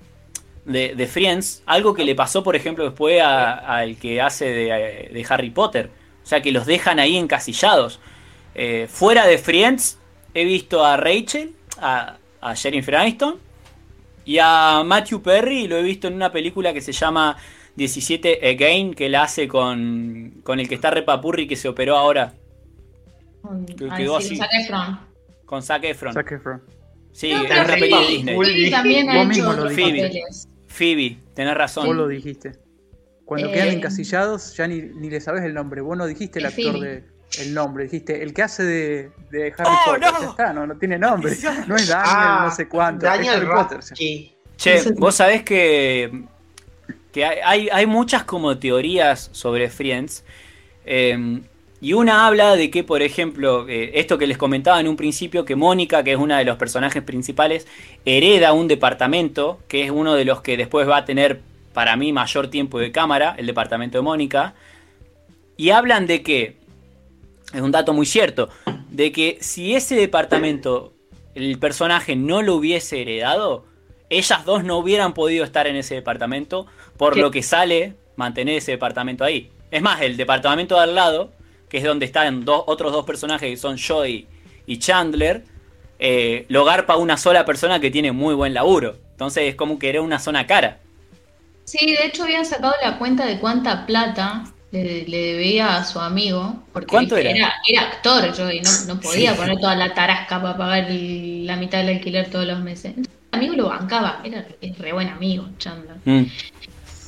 [0.65, 5.89] de, Friends, algo que le pasó, por ejemplo, después al que hace de, Harry Potter.
[6.23, 7.99] O sea, que los dejan ahí encasillados.
[8.53, 9.97] Eh, fuera de Friends,
[10.33, 12.95] he visto a Rachel, a, a Jennifer
[14.25, 17.35] y a Matthew Perry, lo he visto en una película que se llama
[17.79, 22.33] 17 Again, que la hace con, con el que está repapurri que se operó ahora.
[23.65, 24.35] Que quedó así.
[24.35, 24.99] Zac Efron.
[25.45, 26.13] Con Zac Efron.
[26.13, 26.61] Zac Efron.
[27.13, 28.35] Sí, es peli de Disney.
[28.35, 30.23] Phoebe también ha hecho otros Phoebe.
[30.67, 31.87] Phoebe, tenés razón.
[31.87, 32.51] Vos lo dijiste.
[33.25, 35.81] Cuando quedan eh, encasillados, ya ni, ni le sabes el nombre.
[35.81, 37.03] Vos no dijiste el actor de
[37.37, 40.01] el nombre, dijiste, el que hace de, de Harry ¡Oh, Potter.
[40.01, 40.19] No!
[40.19, 41.33] Ya está, no, no tiene nombre.
[41.67, 43.05] No es Daniel, ah, no sé cuánto.
[43.05, 43.79] Daniel Harry Potter.
[44.57, 46.25] Che, vos sabés que,
[47.11, 50.23] que hay, hay muchas como teorías sobre Friends.
[50.85, 51.43] Em,
[51.81, 55.45] y una habla de que, por ejemplo, eh, esto que les comentaba en un principio,
[55.45, 57.67] que Mónica, que es una de los personajes principales,
[58.05, 61.41] hereda un departamento, que es uno de los que después va a tener,
[61.73, 64.55] para mí, mayor tiempo de cámara, el departamento de Mónica.
[65.55, 66.57] Y hablan de que
[67.53, 68.49] es un dato muy cierto,
[68.89, 70.93] de que si ese departamento
[71.35, 73.65] el personaje no lo hubiese heredado,
[74.09, 76.65] ellas dos no hubieran podido estar en ese departamento,
[76.97, 79.51] por lo que sale mantener ese departamento ahí.
[79.71, 81.31] Es más, el departamento de al lado,
[81.69, 84.27] que es donde están dos, otros dos personajes que son Joy
[84.65, 85.43] y Chandler,
[85.99, 88.97] eh, lo garpa una sola persona que tiene muy buen laburo.
[89.11, 90.79] Entonces es como que era una zona cara.
[91.65, 96.63] Sí, de hecho habían sacado la cuenta de cuánta plata le, debía a su amigo,
[96.73, 97.31] porque ¿Cuánto era?
[97.31, 97.81] era?
[97.81, 102.29] actor yo y no, podía poner toda la tarasca para pagar la mitad del alquiler
[102.29, 102.95] todos los meses.
[103.31, 104.45] Amigo lo bancaba, era
[104.77, 105.97] re buen amigo, Chandler.
[106.05, 106.25] Mm.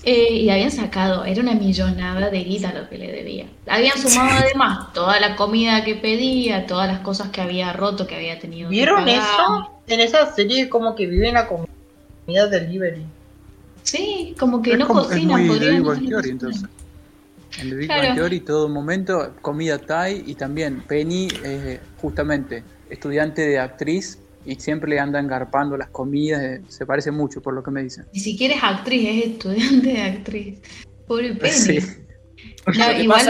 [0.03, 3.45] Eh, y habían sacado, era una millonada de guita lo que le debía.
[3.67, 8.15] Habían sumado además toda la comida que pedía, todas las cosas que había roto, que
[8.15, 8.69] había tenido.
[8.69, 9.69] ¿Vieron eso?
[9.88, 13.05] En esa serie como que viven a comida delivery.
[13.84, 15.86] Sí, como que no cocinan, podrían.
[16.26, 16.65] entonces.
[17.59, 23.45] En The Big Bang Theory todo momento comida Thai y también Penny es justamente estudiante
[23.45, 27.64] de actriz y siempre le andan garpando las comidas, eh, se parece mucho por lo
[27.64, 28.06] que me dicen.
[28.14, 30.60] Ni siquiera es actriz, es estudiante de actriz.
[31.08, 31.80] Pobre Penny.
[33.00, 33.26] igual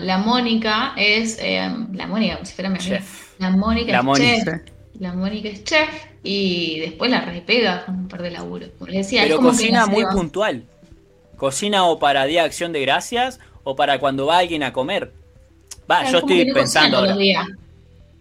[0.00, 3.00] la, Mónica es eh, la Mónica, como si fuera mi amiga.
[3.38, 4.60] La Mónica es chef.
[4.98, 5.88] La Mónica es chef
[6.22, 8.70] y después la repega con un par de laburos.
[8.78, 10.64] Pero cocina muy puntual.
[11.36, 15.12] Cocina o para Día de Acción de Gracias o para cuando va alguien a comer.
[15.90, 17.04] Va, yo estoy pensando.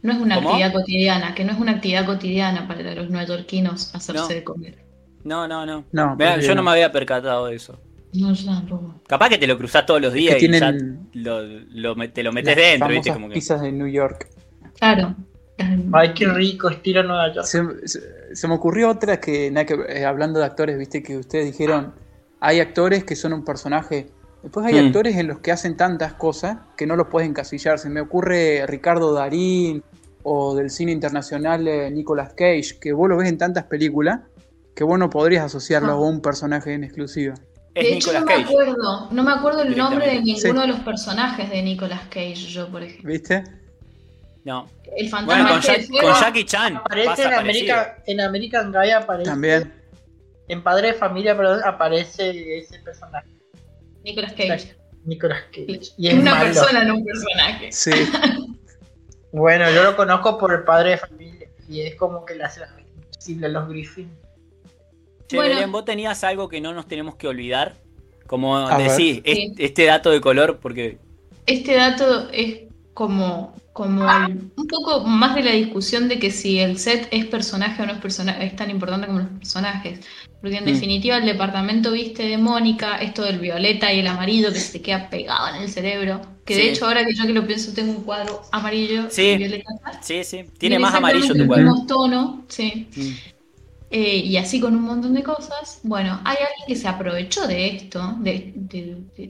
[0.05, 4.35] No es una actividad cotidiana, que no es una actividad cotidiana para los neoyorquinos hacerse
[4.35, 4.77] de comer.
[5.23, 5.83] No, no, no.
[5.91, 6.61] yo no.
[6.61, 7.79] me había percatado de eso.
[8.13, 9.01] No, yo tampoco.
[9.07, 10.71] Capaz que te lo cruzás todos los días y ya
[11.13, 13.11] lo, te lo metes dentro, ¿viste?
[13.11, 13.33] Como que...
[13.33, 14.29] pizzas de New York.
[14.77, 15.15] Claro.
[15.91, 17.47] Ay, qué rico, estilo Nueva York.
[17.47, 21.95] Se, me ocurrió otra que, eh, hablando de actores, viste, que ustedes dijeron,
[22.39, 24.11] hay actores que son un personaje.
[24.43, 24.85] Después hay hmm.
[24.85, 27.79] actores en los que hacen tantas cosas que no los pueden encasillar.
[27.79, 29.83] Se me ocurre Ricardo Darín
[30.27, 34.21] o del cine internacional eh, Nicolas Cage, que vos lo ves en tantas películas
[34.75, 37.35] que vos no podrías asociarlo a un personaje en exclusiva.
[37.75, 41.49] De hecho, no me acuerdo, no me acuerdo el nombre de ninguno de los personajes
[41.49, 43.11] de Nicolas Cage, yo por ejemplo.
[43.11, 43.43] ¿Viste?
[44.43, 44.67] No.
[44.97, 46.77] El fantasma con, Jackie Chan.
[46.77, 49.29] Aparece en, América, en American Guy aparece.
[49.29, 49.71] También
[50.47, 53.29] en Padre de Familia, perdón, aparece ese personaje.
[54.03, 54.75] Nicolas Cage.
[55.03, 55.93] Nicolas Cage.
[55.97, 57.71] Y es una persona, no un personaje.
[57.71, 57.91] Sí.
[59.35, 62.61] bueno, yo lo conozco por el Padre de Familia y es como que le hace
[62.97, 64.09] imposible a los Griffin.
[65.27, 67.75] Che, Belén, vos tenías algo que no nos tenemos que olvidar.
[68.27, 70.97] Como decís, este dato de color, porque.
[71.45, 72.64] Este dato es
[72.95, 74.07] como, como
[74.55, 77.91] un poco más de la discusión de que si el set es personaje o no
[77.91, 79.99] es personaje, es tan importante como los personajes.
[80.39, 80.67] Porque en mm.
[80.67, 84.81] definitiva el departamento viste de Mónica, esto del violeta y el amarillo que se te
[84.81, 86.21] queda pegado en el cerebro.
[86.45, 89.73] Que de hecho ahora que yo que lo pienso tengo un cuadro amarillo y violeta.
[90.01, 91.73] Sí, sí, tiene más amarillo tu cuadro.
[91.85, 92.87] tono, sí.
[92.95, 93.34] Mm.
[93.97, 95.79] Eh, y así con un montón de cosas.
[95.83, 98.53] Bueno, hay alguien que se aprovechó de esto, de,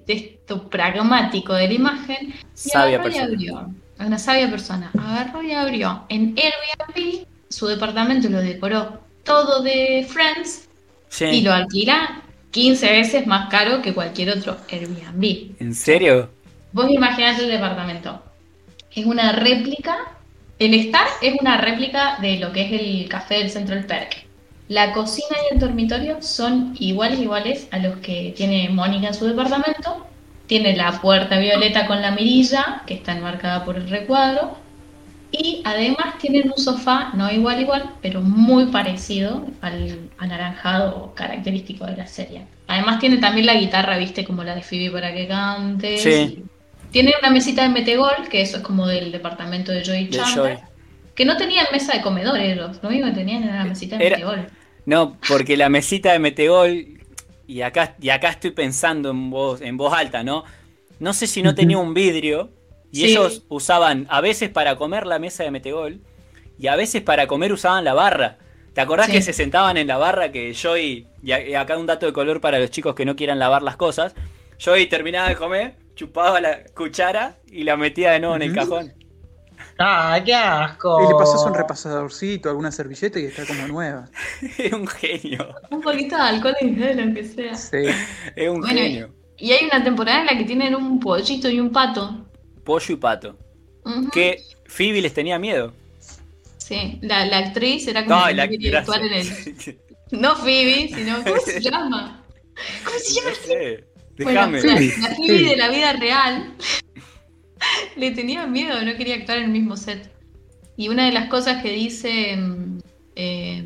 [0.07, 3.69] esto pragmático de la imagen, y sabia agarró y abrió.
[3.99, 4.89] Una sabia persona.
[4.97, 10.67] Agarró y abrió en Airbnb, su departamento lo decoró todo de Friends
[11.19, 15.61] y lo alquila 15 veces más caro que cualquier otro Airbnb.
[15.61, 16.31] ¿En serio?
[16.71, 18.19] Vos imaginás el departamento.
[18.95, 19.95] Es una réplica.
[20.57, 24.24] El Star es una réplica de lo que es el café del Central Park.
[24.67, 29.25] La cocina y el dormitorio son iguales iguales a los que tiene Mónica en su
[29.25, 30.07] departamento.
[30.47, 34.57] Tiene la puerta violeta con la mirilla, que está enmarcada por el recuadro.
[35.31, 41.97] Y además tienen un sofá, no igual igual, pero muy parecido al anaranjado característico de
[41.97, 42.45] la serie.
[42.67, 45.97] Además tiene también la guitarra, viste, como la de Phoebe para que cante.
[45.97, 46.43] Sí.
[46.91, 50.59] Tiene una mesita de metegol, que eso es como del departamento de Joy Chandler.
[51.15, 54.09] Que no tenían mesa de comedor ellos, lo único que tenían era la mesita de
[54.09, 54.47] Metegol.
[54.85, 56.99] No, porque la mesita de Metegol,
[57.47, 60.43] y acá, y acá estoy pensando en voz, en voz alta, ¿no?
[60.99, 62.49] No sé si no tenía un vidrio,
[62.91, 66.01] y ellos usaban a veces para comer la mesa de Metegol,
[66.59, 68.37] y a veces para comer usaban la barra.
[68.73, 72.05] ¿Te acordás que se sentaban en la barra que yo y, y acá un dato
[72.05, 74.13] de color para los chicos que no quieran lavar las cosas?
[74.59, 78.53] Yo y terminaba de comer, chupaba la cuchara y la metía de nuevo en el
[78.53, 78.93] cajón.
[79.77, 81.03] ¡Ah, qué asco!
[81.03, 84.09] Y le pasas un repasadorcito, alguna servilleta y está como nueva.
[84.57, 85.53] es un genio.
[85.69, 87.55] Un poquito de alcohol en gel, aunque sea.
[87.55, 87.85] Sí.
[88.35, 89.13] Es un genio.
[89.37, 92.25] Y hay una temporada en la que tienen un pollito y un pato.
[92.63, 93.37] Pollo y pato.
[94.13, 95.73] Que Phoebe les tenía miedo.
[96.57, 99.79] Sí, la, actriz era como no, la, quería actuar en el.
[100.11, 101.23] No Phoebe, sino.
[101.23, 102.23] ¿Cómo se llama?
[102.83, 103.29] ¿Cómo se llama?
[104.15, 104.61] Déjame.
[104.61, 106.55] Bueno, la, la Phoebe de la vida real
[107.95, 110.11] Le tenía miedo, no quería actuar en el mismo set.
[110.77, 112.79] Y una de las cosas que dice, mm,
[113.15, 113.63] eh,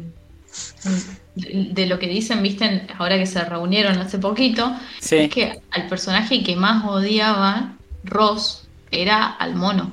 [1.35, 6.43] de, lo que dicen, viste, ahora que se reunieron hace poquito, es que al personaje
[6.43, 9.91] que más odiaba, Ross, era al mono.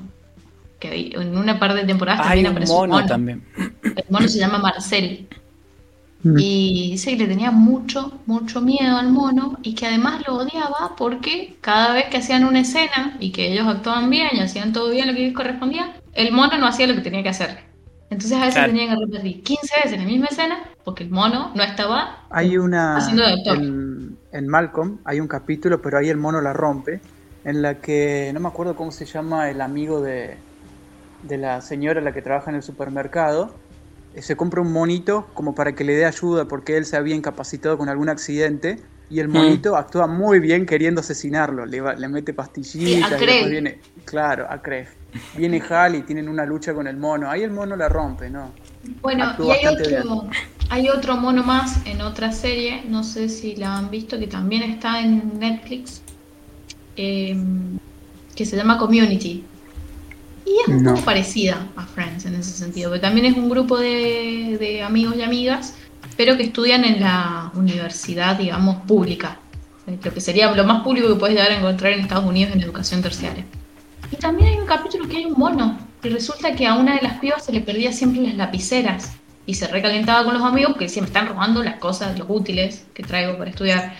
[0.79, 3.07] Que en una par de temporadas también apareció un mono.
[3.07, 3.45] También.
[3.83, 5.27] El mono se llama Marcel.
[6.27, 6.39] Mm.
[6.39, 10.97] Y dice que le tenía mucho, mucho miedo al mono y que además lo odiaba
[10.97, 14.91] porque cada vez que hacían una escena y que ellos actuaban bien y hacían todo
[14.91, 17.59] bien lo que correspondía, el mono no hacía lo que tenía que hacer.
[18.11, 21.63] Entonces a veces tenían que repetir 15 veces la misma escena porque el mono no
[21.63, 26.53] estaba hay una, haciendo En, en Malcolm hay un capítulo, pero ahí el mono la
[26.53, 27.01] rompe,
[27.45, 30.37] en la que no me acuerdo cómo se llama el amigo de,
[31.23, 33.55] de la señora la que trabaja en el supermercado
[34.23, 37.77] se compra un monito como para que le dé ayuda porque él se había incapacitado
[37.77, 39.33] con algún accidente y el mm.
[39.33, 44.61] monito actúa muy bien queriendo asesinarlo, le, le mete pastillitas y después viene, claro, a
[44.61, 44.89] Craig.
[45.37, 48.51] Viene Hal y tienen una lucha con el mono, ahí el mono la rompe, ¿no?
[49.01, 50.29] Bueno, y hay otro,
[50.69, 54.63] hay otro mono más en otra serie, no sé si la han visto, que también
[54.63, 56.03] está en Netflix,
[56.97, 57.37] eh,
[58.35, 59.45] que se llama Community.
[60.47, 63.79] Y es un poco parecida a Friends en ese sentido, porque también es un grupo
[63.79, 65.75] de, amigos y amigas,
[66.17, 69.39] pero que estudian en la universidad, digamos, pública.
[69.87, 72.61] Lo que sería lo más público que puedes llegar a encontrar en Estados Unidos en
[72.61, 73.45] educación terciaria.
[74.11, 77.03] Y también hay un capítulo que hay un mono, y resulta que a una de
[77.03, 79.13] las pibas se le perdía siempre las lapiceras
[79.47, 82.85] y se recalentaba con los amigos porque decía, me están robando las cosas, los útiles
[82.93, 83.97] que traigo para estudiar.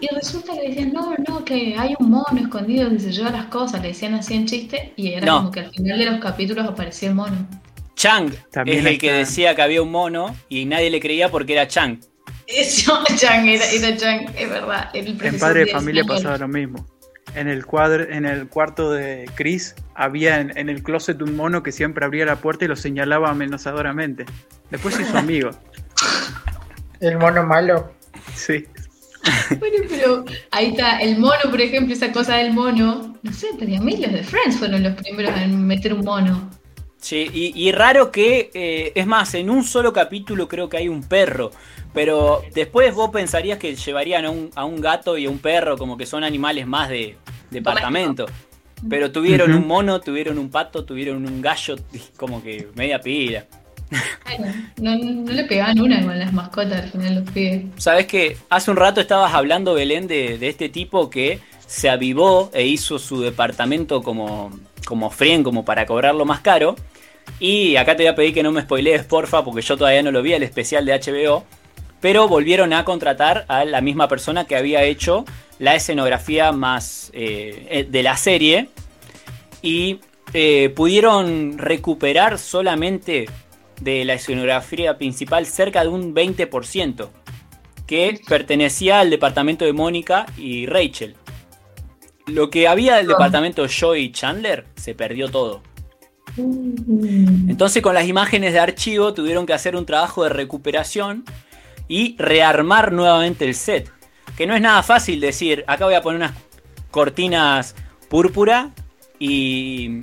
[0.00, 3.46] Y resulta que decían, no, no, que hay un mono escondido que se lleva las
[3.46, 6.66] cosas, le decían así en chiste, y era como que al final de los capítulos
[6.66, 7.48] aparecía el mono.
[7.96, 8.32] Chang
[8.64, 12.00] es el que decía que había un mono y nadie le creía porque era Chang.
[12.46, 14.90] Eso, Chang, era, Chang, es verdad.
[14.94, 16.86] en Padre de Familia pasaba lo mismo.
[17.34, 21.72] En el, cuadro, en el cuarto de Chris había en, el closet un mono que
[21.72, 24.26] siempre abría la puerta y lo señalaba amenazadoramente.
[24.70, 25.50] Después hizo amigo.
[27.00, 27.92] El mono malo.
[28.34, 28.66] Sí.
[29.58, 33.18] Bueno, pero ahí está, el mono, por ejemplo, esa cosa del mono.
[33.22, 36.50] No sé, pero a mí los de Friends fueron los primeros en meter un mono.
[37.00, 41.02] Sí, y, raro que, eh, es más, en un solo capítulo creo que hay un
[41.02, 41.50] perro,
[41.94, 45.78] pero después vos pensarías que llevarían a un, a un gato y a un perro
[45.78, 47.16] como que son animales más de
[47.50, 48.26] departamento.
[48.88, 51.76] Pero tuvieron un mono, tuvieron un pato, tuvieron un gallo,
[52.16, 53.46] como que media pila.
[54.78, 57.64] no, no, le pegaban una con las mascotas al final los pibes.
[57.76, 62.50] Sabes que hace un rato estabas hablando, Belén, de, de, este tipo que se avivó
[62.52, 64.52] e hizo su departamento como
[64.86, 66.76] como Frien, como para cobrarlo más caro.
[67.38, 70.10] Y acá te voy a pedir que no me spoilees, porfa, porque yo todavía no
[70.10, 71.44] lo vi, el especial de HBO.
[72.00, 75.24] Pero volvieron a contratar a la misma persona que había hecho
[75.58, 78.68] la escenografía más eh, eh, de la serie.
[79.62, 80.00] Y
[80.32, 83.26] eh, pudieron recuperar solamente
[83.80, 87.08] de la escenografía principal cerca de un 20%,
[87.86, 91.16] que pertenecía al departamento de Mónica y Rachel.
[92.30, 95.62] Lo que había del departamento Joy Chandler se perdió todo.
[96.36, 97.50] Mm.
[97.50, 101.24] Entonces con las imágenes de archivo tuvieron que hacer un trabajo de recuperación
[101.88, 103.90] y rearmar nuevamente el set.
[104.36, 106.32] Que no es nada fácil decir, acá voy a poner unas
[106.90, 107.74] cortinas
[108.08, 108.70] púrpura
[109.18, 110.00] y,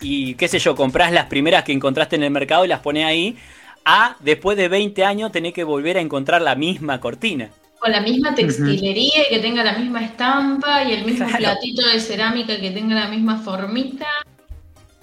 [0.00, 3.06] y qué sé yo, compras las primeras que encontraste en el mercado y las pones
[3.06, 3.36] ahí,
[3.84, 7.50] a después de 20 años tener que volver a encontrar la misma cortina.
[7.84, 12.00] Con la misma textilería y que tenga la misma estampa y el mismo platito de
[12.00, 14.06] cerámica que tenga la misma formita.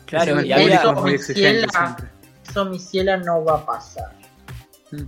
[0.07, 0.77] Claro, y había...
[0.77, 1.97] eso, mi ciela,
[2.43, 4.15] eso mi ciela no va a pasar.
[4.89, 5.03] Mm.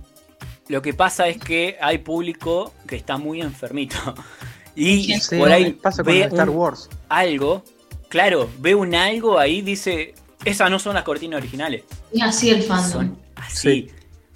[0.68, 3.96] Lo que pasa es que hay público que está muy enfermito.
[4.76, 6.88] Y por ahí pasa con Star Wars.
[7.08, 7.64] algo,
[8.08, 10.14] claro, ve un algo ahí, dice,
[10.44, 11.84] esas no son las cortinas originales.
[12.12, 12.90] Y así el fandom.
[12.90, 13.90] Son así,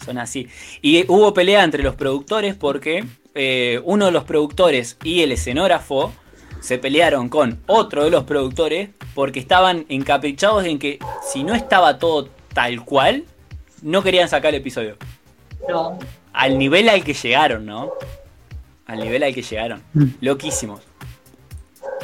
[0.04, 0.48] son así.
[0.80, 3.04] Y hubo pelea entre los productores porque
[3.40, 6.12] eh, uno de los productores y el escenógrafo
[6.60, 10.98] se pelearon con otro de los productores porque estaban encaprichados en que
[11.32, 13.22] si no estaba todo tal cual,
[13.80, 14.96] no querían sacar el episodio.
[15.68, 16.00] No.
[16.32, 17.92] Al nivel al que llegaron, ¿no?
[18.86, 19.84] Al nivel al que llegaron.
[19.94, 20.06] Mm.
[20.20, 20.80] Loquísimos.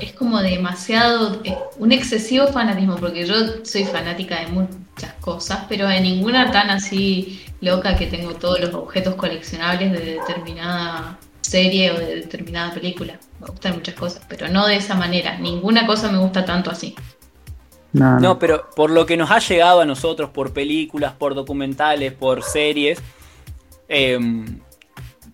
[0.01, 1.43] Es como demasiado,
[1.79, 7.45] un excesivo fanatismo, porque yo soy fanática de muchas cosas, pero de ninguna tan así
[7.61, 13.19] loca que tengo todos los objetos coleccionables de determinada serie o de determinada película.
[13.41, 15.39] Me gustan muchas cosas, pero no de esa manera.
[15.39, 16.95] Ninguna cosa me gusta tanto así.
[17.93, 22.43] No, pero por lo que nos ha llegado a nosotros, por películas, por documentales, por
[22.43, 23.01] series,
[23.87, 24.59] em,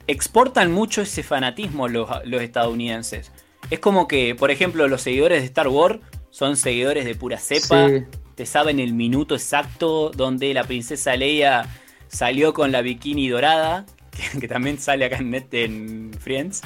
[0.07, 2.11] exportan mucho ese fanatismo los,
[2.43, 3.33] estadounidenses.
[3.71, 6.01] Es como que, por ejemplo, los seguidores de Star Wars
[6.31, 7.89] son seguidores de pura cepa.
[8.35, 11.67] Te saben el minuto exacto donde la princesa Leia
[12.09, 13.87] salió con la bikini dorada
[14.41, 16.63] que, también sale acá en, Net, en Friends,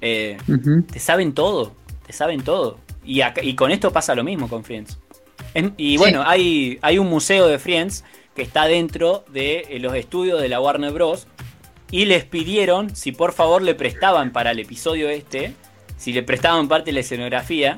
[0.00, 0.36] eh,
[0.90, 1.74] te saben todo,
[2.06, 2.78] te saben todo.
[3.04, 4.98] Y, y con esto pasa lo mismo con Friends.
[5.76, 10.40] y bueno, hay, hay un museo de Friends que está dentro de eh, los estudios
[10.40, 11.26] de la Warner Bros.
[11.90, 15.54] Y les pidieron si por favor le prestaban para el episodio este,
[15.96, 17.76] si le prestaban parte de la escenografía,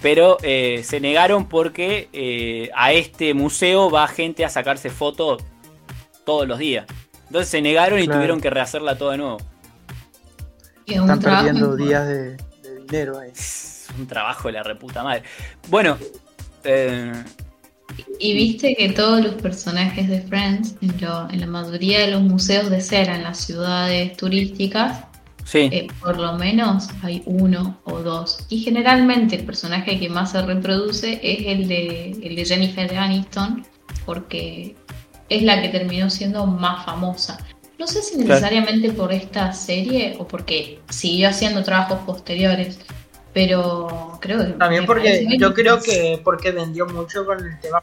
[0.00, 5.44] pero eh, se negaron porque a este museo va gente a sacarse fotos
[6.24, 6.86] todos los días.
[7.26, 9.38] Entonces se negaron y tuvieron que rehacerla todo de nuevo.
[10.86, 12.36] Están perdiendo días de,
[12.86, 13.30] dinero ahí.
[13.32, 15.22] Es un trabajo de la reputa madre.
[15.68, 15.98] Bueno.
[16.62, 17.12] Eh,
[18.18, 22.80] y viste que todos los personajes de Friends, en, la mayoría de los museos de
[22.80, 25.04] cera en las ciudades turísticas,
[25.44, 25.68] sí.
[25.72, 28.44] Eh, por lo menos hay uno o dos.
[28.48, 33.64] Y generalmente el personaje que más se reproduce es el de, el de Jennifer Aniston,
[34.04, 34.74] porque
[35.28, 37.38] es la que terminó siendo más famosa.
[37.78, 42.80] No sé si necesariamente por esta serie o porque siguió haciendo trabajos posteriores,
[43.34, 44.52] pero creo que...
[44.52, 47.82] También porque yo creo que porque vendió mucho con el tema...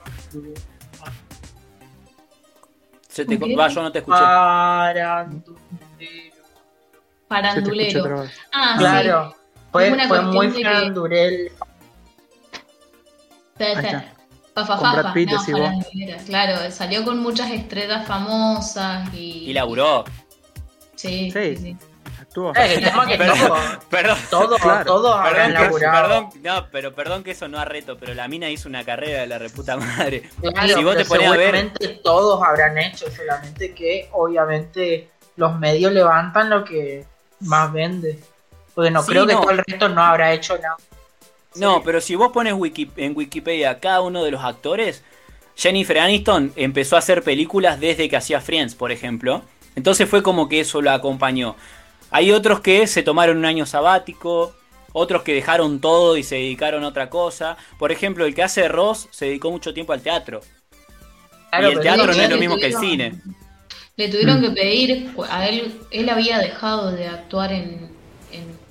[3.07, 4.17] Se te va, yo no te escuché.
[4.19, 5.53] Parandulero.
[7.27, 8.25] Parandulero.
[8.51, 9.35] Ah, claro.
[9.71, 11.51] Fue, fue muy farandurel.
[14.53, 15.83] Fafafafa, no,
[16.25, 19.49] Claro, salió con muchas estrellas famosas y.
[19.49, 20.03] Y laburó.
[20.95, 21.55] Sí, sí.
[21.57, 21.77] sí.
[22.21, 22.53] Actuó.
[22.55, 27.97] Eh, que perdón, perdón, todo, todo perdón, perdón, no, pero perdón que eso no arreto,
[27.97, 30.29] pero la mina hizo una carrera de la reputa madre.
[30.39, 31.71] Claro, si vos te pones a ver.
[32.03, 37.05] todos habrán hecho, solamente que obviamente los medios levantan lo que
[37.39, 38.19] más vende.
[38.75, 40.77] Porque no creo que todo el resto no habrá hecho nada.
[41.55, 42.53] No, pero si vos pones
[42.97, 45.03] en Wikipedia cada uno de los actores,
[45.55, 49.43] Jennifer Aniston empezó a hacer películas desde que hacía Friends, por ejemplo.
[49.75, 51.55] Entonces fue como que eso lo acompañó.
[52.11, 54.53] Hay otros que se tomaron un año sabático,
[54.93, 57.57] otros que dejaron todo y se dedicaron a otra cosa.
[57.79, 60.41] Por ejemplo, el que hace Ross se dedicó mucho tiempo al teatro.
[61.59, 63.21] y el teatro no es lo mismo que el cine.
[63.95, 67.92] Le tuvieron que pedir, a él, él había dejado de actuar en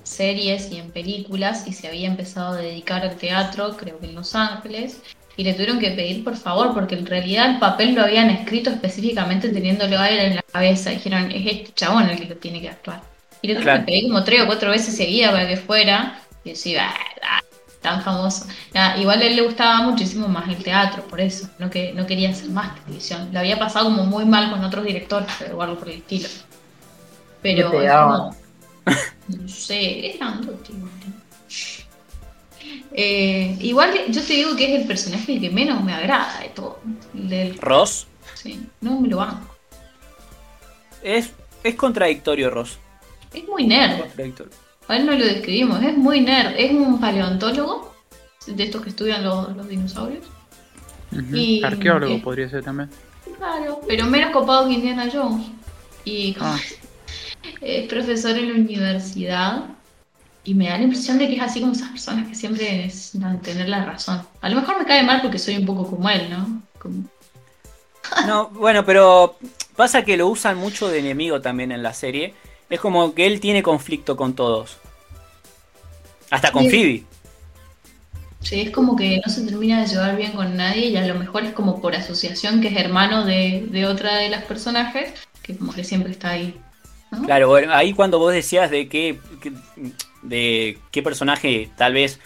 [0.03, 4.15] series y en películas y se había empezado a dedicar al teatro, creo que en
[4.15, 5.01] Los Ángeles,
[5.35, 8.69] y le tuvieron que pedir por favor, porque en realidad el papel lo habían escrito
[8.69, 10.91] específicamente teniéndolo a él en la cabeza.
[10.91, 13.01] Dijeron, es este chabón el que lo tiene que actuar.
[13.41, 16.19] Y le tuvieron que pedir como tres o cuatro veces seguida para que fuera.
[16.43, 16.93] Y decía,
[17.23, 17.41] ah,
[17.81, 18.45] tan famoso.
[18.97, 22.29] igual a él le gustaba muchísimo más el teatro, por eso, no, que, no quería
[22.29, 23.29] hacer más televisión.
[23.31, 26.29] Le había pasado como muy mal con otros directores o algo por el estilo.
[27.41, 27.71] Pero
[28.85, 30.43] no, sé, era un
[32.95, 36.79] eh, igual yo te digo que es el personaje que menos me agrada de todo.
[37.13, 37.57] Del...
[37.57, 38.07] ¿Ross?
[38.35, 39.55] Sí, no me lo banco.
[41.01, 41.31] Es,
[41.63, 42.77] es contradictorio, Ross.
[43.33, 44.05] Es muy nerd.
[44.87, 46.53] A él no lo describimos, es muy nerd.
[46.57, 47.93] Es un paleontólogo,
[48.45, 50.25] de estos que estudian los, dinosaurios.
[51.33, 52.89] y Arqueólogo podría ser también.
[53.37, 55.47] Claro, pero menos copado que Indiana Jones.
[56.05, 56.57] Y ah.
[57.61, 59.65] es profesor en la universidad.
[60.45, 63.13] Y me da la impresión de que es así como esas personas que siempre es
[63.41, 64.21] tener la razón.
[64.41, 66.61] A lo mejor me cae mal porque soy un poco como él, ¿no?
[68.27, 69.37] No, bueno, pero
[69.77, 72.33] pasa que lo usan mucho de enemigo también en la serie.
[72.69, 74.77] Es como que él tiene conflicto con todos.
[76.29, 77.05] Hasta con Phoebe.
[78.43, 81.15] Sí, es como que no se termina de llevar bien con nadie y a lo
[81.15, 85.73] mejor es como por asociación que es hermano de, otra de las personajes, que como
[85.73, 86.59] que siempre está ahí.
[87.25, 89.19] Claro, bueno, ahí cuando vos decías de qué,
[90.21, 92.19] de qué personaje tal vez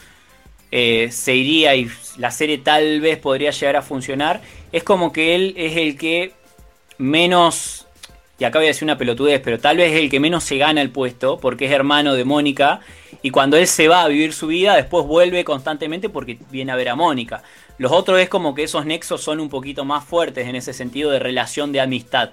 [0.72, 5.36] eh, se iría y la serie tal vez podría llegar a funcionar, es como que
[5.36, 6.34] él es el que
[6.98, 7.88] menos
[8.40, 10.58] y acá voy a decir una pelotudez, pero tal vez es el que menos se
[10.58, 12.82] gana el puesto, porque es hermano de Mónica,
[13.24, 16.76] y cuando él se va a vivir su vida, después vuelve constantemente porque viene a
[16.76, 17.42] ver a Mónica.
[17.80, 21.10] Los otros es como que esos nexos son un poquito más fuertes en ese sentido
[21.10, 22.30] de relación de amistad.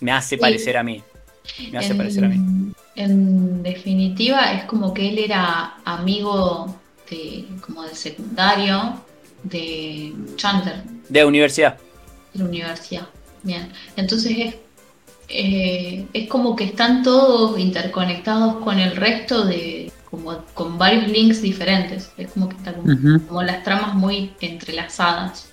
[0.00, 1.02] Me hace parecer a mí.
[1.70, 2.72] Me hace parecer a mí.
[2.94, 6.78] En definitiva, es como que él era amigo
[7.10, 9.00] de, como de secundario
[9.42, 10.82] de Chandler.
[11.08, 11.78] De universidad.
[12.32, 13.06] De la universidad.
[13.42, 13.70] Bien.
[13.96, 14.54] Entonces es
[15.28, 21.42] eh, es como que están todos interconectados con el resto de, como con varios links
[21.42, 22.12] diferentes.
[22.16, 25.48] Es como que están como, las tramas muy entrelazadas.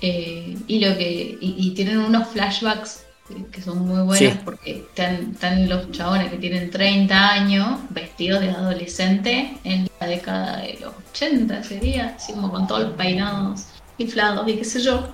[0.00, 3.03] Eh, y lo que y, tienen unos flashbacks
[3.50, 9.56] que son muy buenos porque están, los chabones que tienen 30 años vestidos de adolescente
[9.64, 13.64] en la década de los 80 sería, así como con todos los peinados
[13.96, 15.08] inflados y qué sé yo.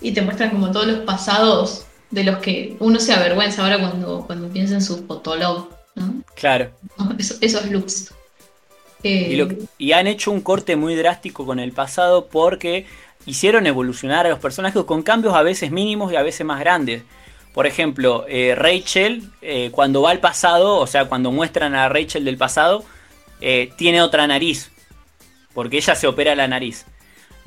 [0.00, 4.24] Y te muestran como todos los pasados de los que uno se avergüenza ahora cuando,
[4.26, 6.22] cuando piensa en su fotolog, ¿no?
[6.34, 6.70] Claro.
[7.40, 8.12] esos looks.
[9.02, 12.86] Eh, y, han hecho un corte muy drástico con el pasado porque
[13.24, 17.02] hicieron evolucionar a los personajes con cambios a veces mínimos y a veces más grandes.
[17.56, 22.26] Por ejemplo, eh, Rachel, eh, cuando va al pasado, o sea, cuando muestran a Rachel
[22.26, 22.84] del pasado,
[23.76, 24.70] tiene otra nariz.
[25.54, 26.84] Porque ella se opera la nariz.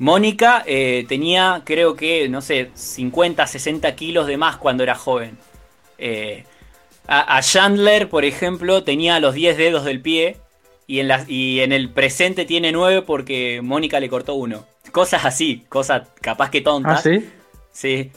[0.00, 5.38] Mónica eh, tenía, creo que, no sé, 50, 60 kilos de más cuando era joven.
[5.96, 6.42] Eh,
[7.06, 10.38] a, Chandler, por ejemplo, tenía los 10 dedos del pie
[10.88, 14.66] y en, y en el presente tiene 9 porque Mónica le cortó uno.
[14.90, 16.98] Cosas así, cosas capaz que tontas.
[16.98, 17.28] ¿Ah, sí?
[17.70, 18.10] Sí.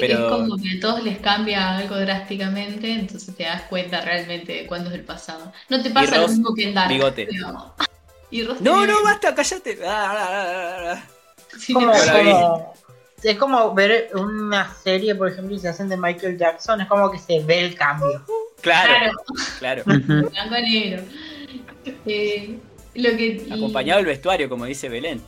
[0.00, 0.26] Pero...
[0.26, 4.66] Es como que a todos les cambia algo drásticamente, entonces te das cuenta realmente de
[4.66, 5.52] cuándo es el pasado.
[5.68, 6.88] No te pasa lo mismo que en Dark.
[6.88, 7.28] Bigote.
[8.60, 9.78] no, no, basta, callate.
[9.86, 12.72] Ah, ah,
[13.22, 17.10] es como ver una serie, por ejemplo, y se hacen de Michael Jackson, es como
[17.10, 18.22] que se ve el cambio.
[18.60, 19.12] Claro,
[19.58, 19.84] claro.
[22.06, 22.58] Eh,
[22.94, 25.20] lo que, Acompañado el vestuario, como dice Belén.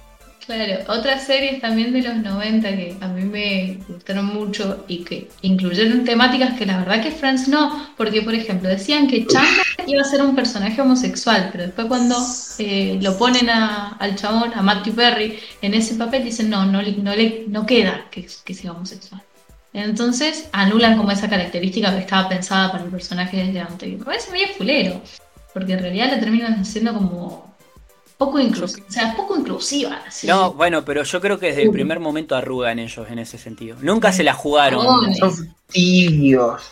[0.46, 5.28] Claro, otras series también de los 90 que a mí me gustaron mucho y que
[5.42, 10.02] incluyeron temáticas que la verdad que Friends no, porque por ejemplo decían que Chandler iba
[10.02, 12.16] a ser un personaje homosexual, pero después cuando
[12.58, 17.16] eh, lo ponen al chabón, a Matthew Perry, en ese papel dicen no, no, no,
[17.16, 19.20] le, no queda que, que sea homosexual.
[19.72, 23.98] Entonces anulan como esa característica que estaba pensada para el personaje desde antes.
[23.98, 25.02] Me parece medio fulero,
[25.52, 27.45] porque en realidad la terminan haciendo como
[28.18, 30.02] poco inclusiva, o sea, poco inclusiva.
[30.24, 33.76] No, bueno, pero yo creo que desde el primer momento arrugan ellos en ese sentido.
[33.82, 35.14] Nunca se la jugaron.
[35.14, 36.62] Son tibios.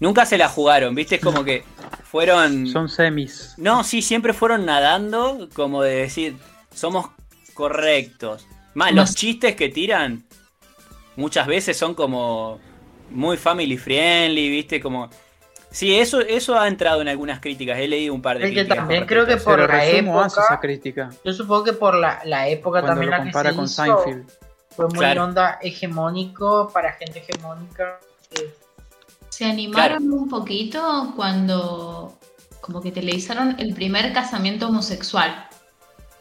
[0.00, 1.16] Nunca se la jugaron, ¿viste?
[1.16, 1.64] Es como que
[2.04, 2.68] fueron...
[2.68, 3.54] Son semis.
[3.56, 6.36] No, sí, siempre fueron nadando como de decir,
[6.72, 7.06] somos
[7.54, 8.46] correctos.
[8.74, 10.24] Más, los chistes que tiran
[11.16, 12.60] muchas veces son como
[13.10, 14.80] muy family friendly, ¿viste?
[14.80, 15.10] Como
[15.70, 17.78] Sí, eso, eso ha entrado en algunas críticas.
[17.78, 18.78] He leído un par de críticas.
[18.78, 20.26] también creo que por la época.
[20.26, 21.10] Esa crítica.
[21.24, 24.04] Yo supongo que por la, la época también la que se con hizo,
[24.70, 28.00] Fue muy onda hegemónico para gente hegemónica.
[29.28, 32.18] Se animaron un poquito cuando
[32.60, 35.48] como que televisaron el primer casamiento homosexual.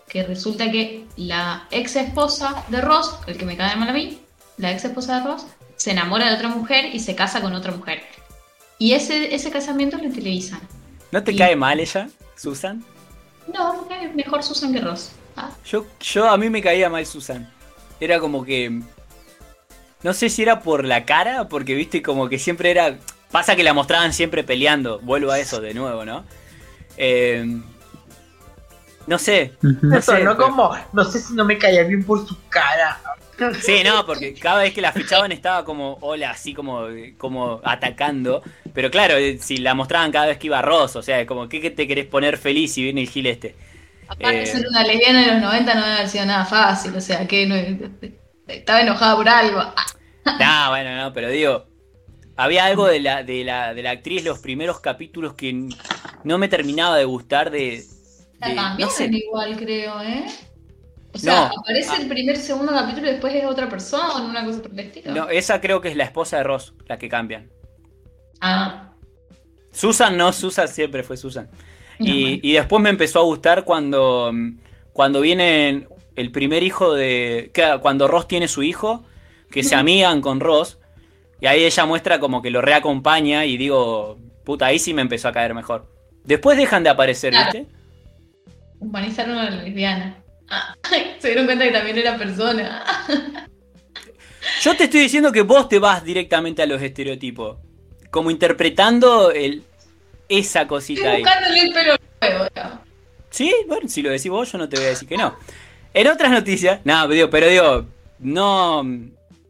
[0.08, 4.22] Que resulta que la ex esposa de Ross, el que me cae mal a mí,
[4.58, 5.46] la ex esposa de Ross,
[5.76, 8.04] se enamora de otra mujer y se casa con otra mujer.
[8.80, 10.60] Y ese, ese casamiento lo televisan.
[11.12, 12.84] ¿No te cae mal ella, Susan?
[13.54, 15.12] No, es mejor Susan que Ross.
[15.36, 15.52] Ah.
[15.66, 17.50] Yo, yo a mí me caía mal Susan.
[18.00, 18.82] Era como que.
[20.04, 22.98] No sé si era por la cara, porque viste como que siempre era.
[23.32, 25.00] Pasa que la mostraban siempre peleando.
[25.00, 26.24] Vuelvo a eso de nuevo, ¿no?
[26.98, 27.60] Eh,
[29.08, 29.54] no sé.
[29.62, 30.76] No, sé, no como.
[30.94, 33.00] No sé si no me caía bien por su cara.
[33.62, 38.42] Sí, no, porque cada vez que la fichaban estaba como, hola, así como, como atacando.
[38.74, 41.88] Pero claro, si la mostraban cada vez que iba Ross, o sea, como, ¿qué te
[41.88, 43.56] querés poner feliz si viene el gil este?
[44.08, 47.02] Aparte, eh, ser una lesbiana de los 90 no debe haber sido nada fácil, o
[47.02, 47.56] sea, que no,
[48.48, 49.62] estaba enojada por algo.
[50.28, 51.68] No, bueno, no, pero digo,
[52.36, 55.70] había algo de la, de la, de la actriz, los primeros capítulos que
[56.26, 57.82] no me terminaba de gustar de...
[58.42, 59.06] de no sé.
[59.06, 60.26] igual, creo, ¿eh?
[61.14, 64.72] O sea, aparece el primer, segundo capítulo y después es otra persona, una cosa por
[64.72, 65.14] el estilo.
[65.14, 67.50] No, esa creo que es la esposa de Ross, la que cambian.
[68.42, 68.92] Ah.
[69.72, 71.50] Susan no, Susan siempre fue Susan.
[72.00, 74.32] y, después me empezó a gustar cuando,
[74.94, 77.52] cuando viene el primer hijo de.
[77.82, 79.06] Cuando Ross tiene su hijo,
[79.50, 80.80] que se amigan con Ross.
[81.40, 85.28] Y ahí ella muestra como que lo reacompaña y digo, puta, ahí sí me empezó
[85.28, 85.88] a caer mejor.
[86.24, 87.68] Después dejan de aparecer, ¿viste?
[88.80, 90.18] Humanizaron a la lesbiana.
[91.20, 92.86] se dieron cuenta que también era persona.
[94.62, 97.58] Yo te estoy diciendo que vos te vas directamente a los estereotipos.
[98.10, 99.64] Como interpretando el,
[100.30, 101.24] esa cosita ahí.
[101.58, 102.48] el pelo nuevo,
[103.30, 105.36] Sí, bueno, si lo decís vos, yo no te voy a decir que no.
[105.94, 107.86] En otras noticias, no, pero digo,
[108.20, 108.86] no.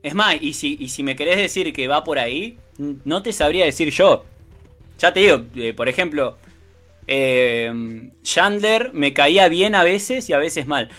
[0.01, 3.33] Es más, y si, y si me querés decir que va por ahí, no te
[3.33, 4.25] sabría decir yo.
[4.99, 6.37] Ya te digo, eh, por ejemplo,
[7.07, 10.89] eh, Chandler me caía bien a veces y a veces mal.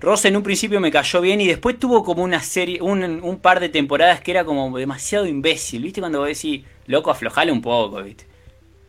[0.00, 3.58] Ross en un principio me cayó bien y después tuvo como una serie, un, par
[3.58, 6.00] de temporadas que era como demasiado imbécil, ¿viste?
[6.00, 8.24] Cuando vos decís, loco, aflojale un poco, ¿viste?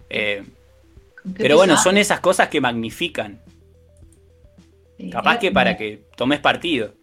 [0.10, 0.44] Eh,
[1.36, 3.42] pero bueno, son esas cosas que magnifican.
[5.12, 6.94] Capaz que para que tomes partido.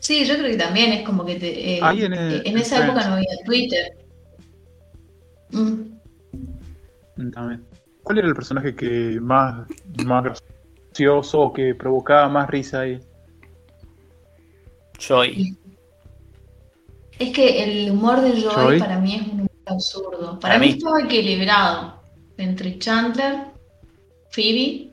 [0.00, 1.80] Sí, yo creo que también es como que te, eh,
[2.44, 3.92] en esa época no había Twitter.
[5.50, 7.30] Mm.
[7.32, 7.64] También.
[8.02, 9.66] ¿Cuál era el personaje que más,
[10.04, 13.00] más gracioso o que provocaba más risa ahí?
[14.98, 15.56] Joy.
[17.18, 20.40] Es que el humor de Joy, para mí es un humor absurdo.
[20.40, 22.02] Para, mí, estaba equilibrado
[22.36, 23.46] entre Chandler,
[24.30, 24.90] Phoebe.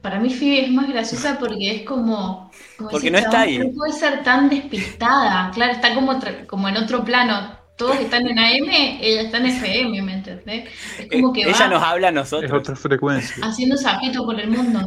[0.00, 2.50] Para mí Phoebe es más graciosa porque es como...
[2.78, 3.58] porque no está ahí.
[3.58, 5.50] No puede ser tan despistada.
[5.52, 8.68] Claro, está como, como en otro plano todos están en AM,
[9.00, 10.68] ella está en FM, ¿me entendés?
[10.98, 12.50] Es como que ella nos habla a nosotros.
[12.50, 13.42] Es otra frecuencia.
[13.42, 14.86] Haciendo zapito por el mundo.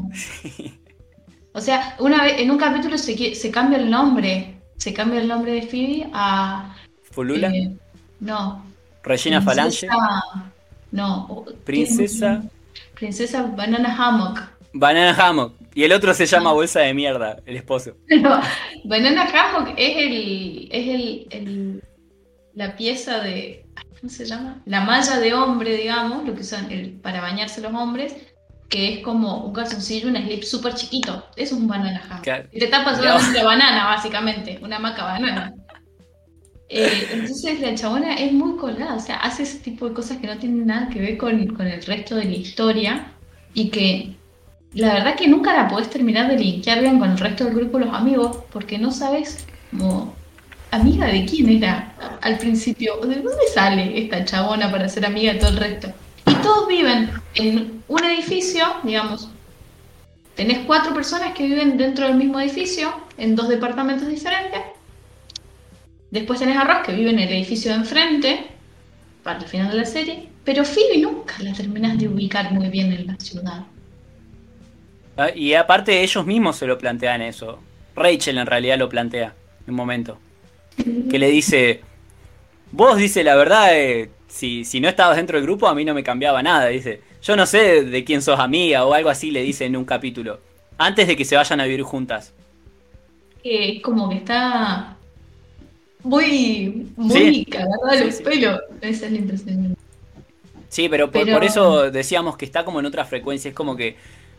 [1.54, 4.60] O sea, una vez, en un capítulo se, se cambia el nombre.
[4.78, 6.76] Se cambia el nombre de Phoebe a.
[7.10, 7.48] ¿Fulula?
[7.50, 7.72] Eh,
[8.20, 8.64] no.
[9.02, 9.88] Regina Falange.
[10.92, 11.46] No.
[11.64, 12.44] Princesa.
[12.94, 14.40] Princesa Banana Hammock.
[14.74, 15.56] Banana Hammock.
[15.74, 17.96] Y el otro se llama Bolsa de Mierda, el esposo.
[18.84, 20.68] Banana Hammock es el.
[20.72, 20.88] es
[21.32, 21.84] el
[22.56, 23.66] la pieza de,
[24.00, 24.62] ¿cómo se llama?
[24.66, 28.16] La malla de hombre, digamos, lo que usan el, para bañarse los hombres,
[28.70, 31.26] que es como un calzoncillo, un slip súper chiquito.
[31.36, 32.22] Es un banana.
[32.52, 35.54] Y te tapas solamente la banana, básicamente, una maca banana.
[36.76, 40.26] Eh, entonces la chabona es muy colada, o sea, hace ese tipo de cosas que
[40.26, 43.12] no tienen nada que ver con, con el resto de la historia
[43.54, 44.16] y que
[44.74, 47.78] la verdad que nunca la podés terminar de linkear bien con el resto del grupo
[47.78, 50.16] de los amigos porque no sabes cómo
[50.74, 52.98] amiga de quién era al principio.
[52.98, 55.94] ¿De dónde sale esta chabona para ser amiga de todo el resto?
[56.26, 59.30] Y todos viven en un edificio, digamos.
[60.36, 64.62] Tenés cuatro personas que viven dentro del mismo edificio, en dos departamentos diferentes.
[66.10, 68.48] Después tenés a Ross, que vive en el edificio de enfrente,
[69.22, 70.30] para el final de la serie.
[70.44, 73.64] Pero Phoebe nunca la terminas de ubicar muy bien en la ciudad.
[75.18, 77.60] Ah, y aparte ellos mismos se lo plantean eso.
[77.96, 80.18] Rachel en realidad lo plantea en un momento
[80.76, 81.82] que le dice,
[82.72, 85.94] vos dice la verdad, eh, si, si no estabas dentro del grupo a mí no
[85.94, 89.44] me cambiaba nada, dice, yo no sé de quién sos amiga o algo así le
[89.44, 90.40] dice en un capítulo,
[90.78, 92.34] antes de que se vayan a vivir juntas.
[93.44, 94.98] Es como que está
[96.04, 99.78] muy, muy cagado de los pelos, esa es la impresión.
[100.70, 103.96] Sí, pero por, eso decíamos que está como en otra frecuencia, es como que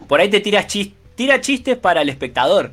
[0.09, 2.73] por ahí te tiras chistes, tira chistes para el espectador.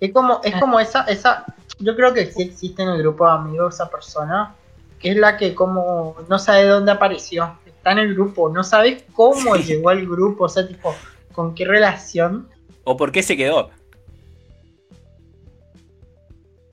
[0.00, 1.44] Es como, es como esa, esa,
[1.78, 4.54] yo creo que sí existe en el grupo de amigos esa persona,
[4.98, 9.04] que es la que como no sabe dónde apareció, está en el grupo, no sabe
[9.12, 10.94] cómo llegó al grupo, o sea, tipo,
[11.32, 12.48] con qué relación.
[12.84, 13.70] O por qué se quedó.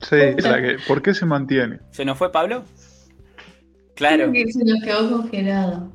[0.02, 1.80] Sí, la que, ¿por qué se mantiene?
[1.90, 2.64] ¿Se nos fue Pablo?
[3.94, 4.30] Claro.
[4.32, 5.90] se nos quedó congelado.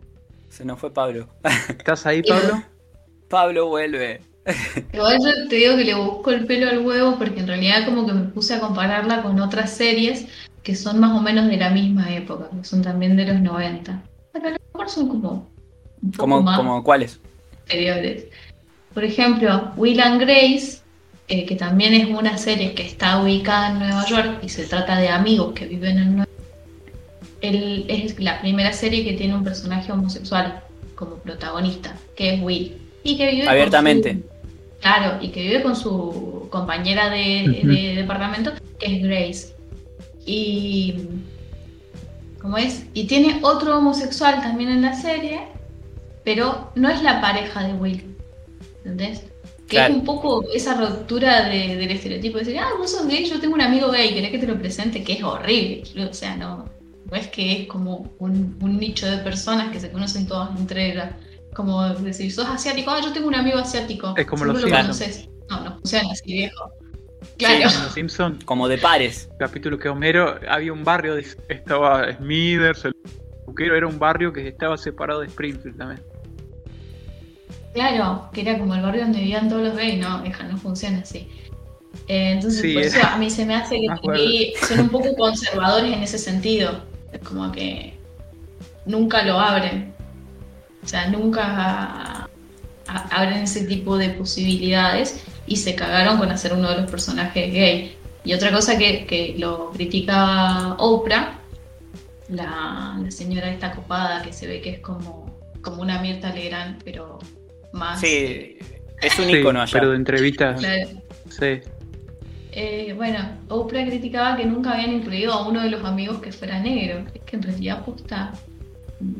[0.50, 1.28] Se nos fue Pablo.
[1.70, 2.64] ¿Estás ahí, Pablo?
[3.30, 4.22] Pablo vuelve.
[4.94, 8.06] Igual yo te digo que le busco el pelo al huevo porque en realidad como
[8.06, 10.26] que me puse a compararla con otras series
[10.64, 14.04] que son más o menos de la misma época, que son también de los 90.
[14.34, 15.50] Pero a lo mejor son como...
[16.18, 17.20] ¿Como, cuáles?
[17.64, 18.26] Anteriores.
[18.94, 20.82] Por ejemplo, Will and Grace,
[21.28, 25.00] eh, que también es una serie que está ubicada en Nueva York y se trata
[25.00, 26.28] de amigos que viven en Nueva
[27.42, 27.86] York.
[27.88, 30.64] es la primera serie que tiene un personaje homosexual
[30.96, 32.78] como protagonista, que es Will.
[33.04, 34.22] Y que vive abiertamente.
[34.82, 39.56] Claro, y que vive con su compañera de, departamento, que es Grace.
[40.26, 41.08] Y.
[42.42, 42.86] ¿Cómo es?
[42.94, 45.42] Y tiene otro homosexual también en la serie,
[46.24, 48.16] pero no es la pareja de Will.
[48.78, 49.24] ¿Entendés?
[49.68, 53.40] Que es un poco esa ruptura del estereotipo de decir, ah, vos sos gay, yo
[53.40, 55.84] tengo un amigo gay, querés que te lo presente, que es horrible.
[56.10, 56.66] O sea, no,
[57.10, 61.12] no es que es como un, nicho de personas que se conocen todas entre ellas.
[61.54, 64.14] Como decir, sos asiático, ah, yo tengo un amigo asiático.
[64.18, 65.28] Es como los lo conoces.
[65.50, 66.72] No, no funciona así, viejo.
[67.38, 67.64] Claro.
[67.64, 68.40] los Simpson.
[68.46, 69.30] Como de pares.
[69.38, 72.96] Capítulo que Homero había un barrio, estaba Smithers, el
[73.46, 76.02] buquero era un barrio que estaba separado de Springfield también.
[77.74, 81.00] Claro, que era como el barrio donde vivían todos los gays, no, hija, no funciona
[81.00, 81.30] así.
[82.08, 86.04] Eh, entonces, por eso a mí se me hace que son un poco conservadores en
[86.04, 86.84] ese sentido.
[87.12, 87.94] Es como que
[88.86, 89.91] nunca lo abren.
[90.84, 92.30] O sea, nunca
[92.88, 97.96] abren ese tipo de posibilidades y se cagaron con hacer uno de los personajes gay.
[98.24, 101.40] Y otra cosa que, lo critica Oprah,
[102.30, 107.20] la, señora esta copada que se ve que es como, como una Mirta Legrand, pero
[107.74, 108.00] más.
[108.00, 108.58] Sí,
[109.02, 109.74] es un icono allá.
[109.74, 110.62] Pero de entrevistas.
[111.30, 111.62] Sí.
[112.54, 116.60] Eh, bueno, Oprah criticaba que nunca habían incluido a uno de los amigos que fuera
[116.60, 117.06] negro.
[117.14, 118.34] Es que en realidad justa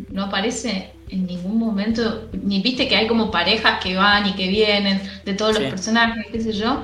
[0.10, 4.48] no aparece en ningún momento, ni viste que hay como parejas que van y que
[4.48, 6.82] vienen de todos los personajes, qué sé yo,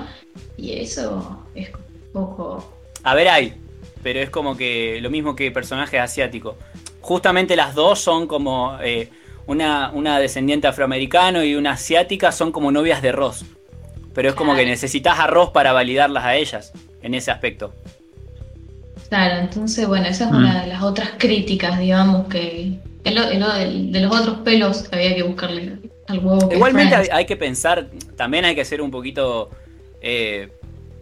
[0.56, 2.74] y eso es un poco...
[3.04, 3.54] A ver, hay,
[4.02, 6.56] pero es como que lo mismo que personajes asiáticos.
[7.00, 9.10] Justamente las dos son como eh,
[9.46, 13.44] una, una descendiente afroamericano y una asiática son como novias de Ross.
[14.14, 16.72] Pero es como que necesitas arroz para validarlas a ellas
[17.02, 17.72] en ese aspecto.
[19.08, 20.60] Claro, entonces, bueno, esa es una mm.
[20.62, 22.78] de las otras críticas, digamos, que
[23.08, 26.50] es lo, de, los otros pelos que había que buscarle al huevo.
[26.52, 29.50] Igualmente hay, que pensar, también hay que ser un poquito,
[30.00, 30.48] eh,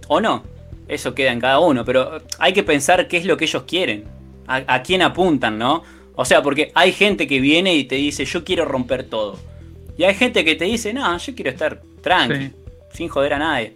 [0.08, 0.42] o no,
[0.88, 4.04] eso queda en cada uno, pero hay que pensar qué es lo que ellos quieren,
[4.46, 5.82] a, quién apuntan, ¿no?
[6.14, 9.38] O sea, porque hay gente que viene y te dice, yo quiero romper todo.
[9.98, 12.52] Y hay gente que te dice, no, yo quiero estar tranqui,
[12.92, 13.74] sin joder a nadie.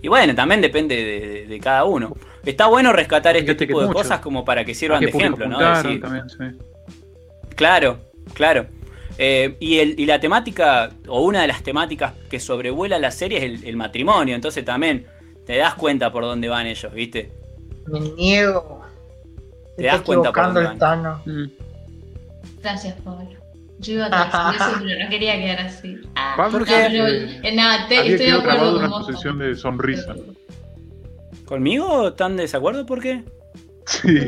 [0.00, 2.16] Y bueno, también depende de, cada uno.
[2.44, 5.58] Está bueno rescatar este tipo de cosas como para que sirvan de ejemplo, ¿no?
[7.56, 7.98] Claro,
[8.34, 8.66] claro.
[9.18, 13.38] Eh, y, el, y, la temática, o una de las temáticas que sobrevuela la serie
[13.44, 14.34] es el, matrimonio.
[14.34, 15.06] Entonces también
[15.46, 17.32] te das cuenta por dónde van ellos, ¿viste?
[17.86, 18.84] Me niego.
[19.76, 21.20] Te das cuenta por dónde van.
[21.24, 21.50] Mm.
[22.62, 23.30] Gracias, Pablo.
[23.78, 25.98] Yo iba a decir eso, pero no quería quedar así.
[26.14, 26.74] Ah, porque
[27.42, 30.14] eh, nada, te, estoy de acuerdo con una posición de sonrisa.
[31.46, 32.12] ¿Conmigo?
[32.12, 32.84] ¿Tan de desacuerdo?
[32.84, 33.22] ¿Por qué?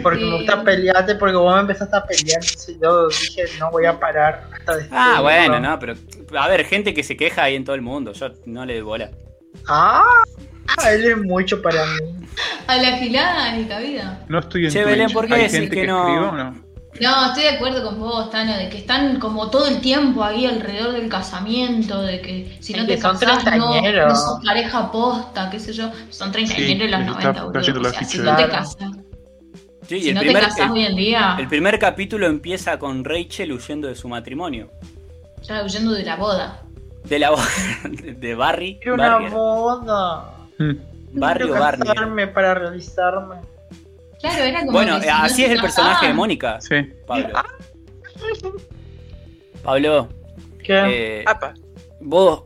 [0.03, 2.41] Porque me gusta pelearte, porque vos me empezaste a pelear.
[2.81, 4.93] yo dije, no voy a parar hasta después.
[4.93, 5.95] Ah, bueno, no, pero.
[6.39, 8.13] A ver, gente que se queja ahí en todo el mundo.
[8.13, 9.11] Yo no le doy bola.
[9.67, 10.05] Ah,
[10.91, 12.27] él es mucho para mí.
[12.67, 14.25] A la gilada en esta vida.
[14.29, 16.33] No estoy en Che, Belén, ¿por qué decís que, no?
[16.33, 16.69] no?
[17.01, 20.47] No, estoy de acuerdo con vos, Tano, de que están como todo el tiempo ahí
[20.47, 25.61] alrededor del casamiento, de que si no te casás no, no sos pareja posta, qué
[25.61, 27.89] sé yo, son 30 sí, en los 90, boludo.
[27.89, 28.98] O sea, si no te casas
[29.89, 30.45] Sí, el primer,
[31.39, 34.70] El primer capítulo empieza con Rachel huyendo de su matrimonio.
[35.43, 36.62] Ya huyendo de la boda.
[37.05, 37.47] De la boda.
[37.91, 38.78] De Barry.
[38.82, 40.34] Era una boda.
[40.59, 40.72] Mm.
[41.12, 42.26] Barrio Barry.
[42.34, 43.36] para realizarme.
[44.20, 44.72] Claro, era como.
[44.72, 46.61] Bueno, así es el personaje de Mónica.
[46.61, 46.74] Sí.
[47.07, 47.28] Pablo.
[49.62, 50.09] Pablo.
[50.62, 51.22] ¿Qué?
[51.22, 51.24] Eh,
[52.01, 52.43] vos,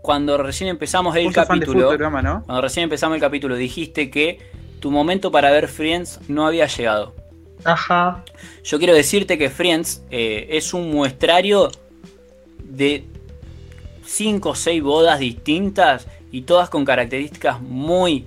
[0.00, 1.96] cuando recién empezamos el capítulo.
[1.96, 4.40] Cuando recién empezamos el capítulo, dijiste que
[4.82, 7.14] tu momento para ver Friends no había llegado.
[7.62, 8.24] Ajá.
[8.64, 11.70] Yo quiero decirte que Friends eh, es un muestrario
[12.64, 13.04] de
[14.04, 18.26] 5 o 6 bodas distintas y todas con características muy,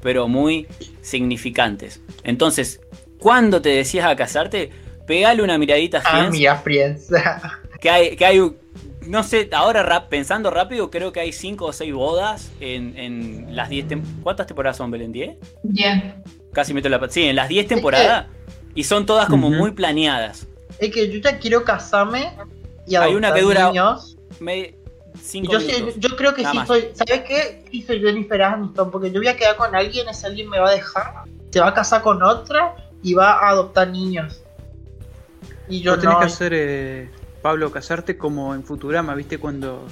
[0.00, 0.68] pero muy
[1.00, 2.00] significantes.
[2.22, 2.80] Entonces,
[3.18, 4.70] cuando te decías a casarte,
[5.04, 6.46] pegale una miradita a Friends.
[6.48, 7.08] Ah, Friends.
[7.80, 8.52] que hay, que hay
[9.08, 13.88] no sé, ahora pensando rápido, creo que hay cinco o seis bodas en, las 10
[13.88, 14.22] temporadas.
[14.22, 15.12] ¿Cuántas temporadas son, Belén?
[15.12, 15.36] ¿10?
[15.62, 16.22] Ya.
[16.52, 17.00] Casi meto la...
[17.08, 18.26] Sí, en las 10 temporadas.
[18.74, 20.46] Y son todas como muy planeadas.
[20.78, 22.32] Es que yo ya quiero casarme
[22.86, 23.72] y Hay una que dura...
[25.20, 25.94] cinco yo, minutos.
[25.96, 26.88] yo creo que sí soy.
[26.92, 27.64] ¿Sabes qué?
[27.70, 30.68] Sí soy Jennifer Aniston, porque yo voy a quedar con alguien, ese alguien me va
[30.68, 34.42] a dejar, se va a casar con otra y va a adoptar niños.
[35.68, 36.02] Y yo no.
[36.02, 37.10] tenés que hacer, eh,
[37.42, 39.38] Pablo, casarte como en Futurama, ¿viste?
[39.38, 39.86] Cuando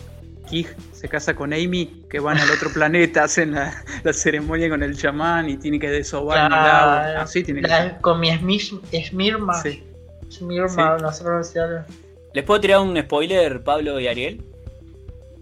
[0.48, 4.82] Kig se casa con Amy, que van al otro planeta, hacen la, la, ceremonia con
[4.82, 7.22] el chamán y tiene que desovar en el agua.
[7.22, 7.98] Así tiene que ser.
[8.00, 9.54] Con mi Smirma.
[9.62, 9.82] Sí.
[10.30, 11.02] Smirma, sí.
[11.02, 11.84] no sé pronunciarlo.
[12.32, 14.44] ¿Les puedo tirar un spoiler, Pablo y Ariel?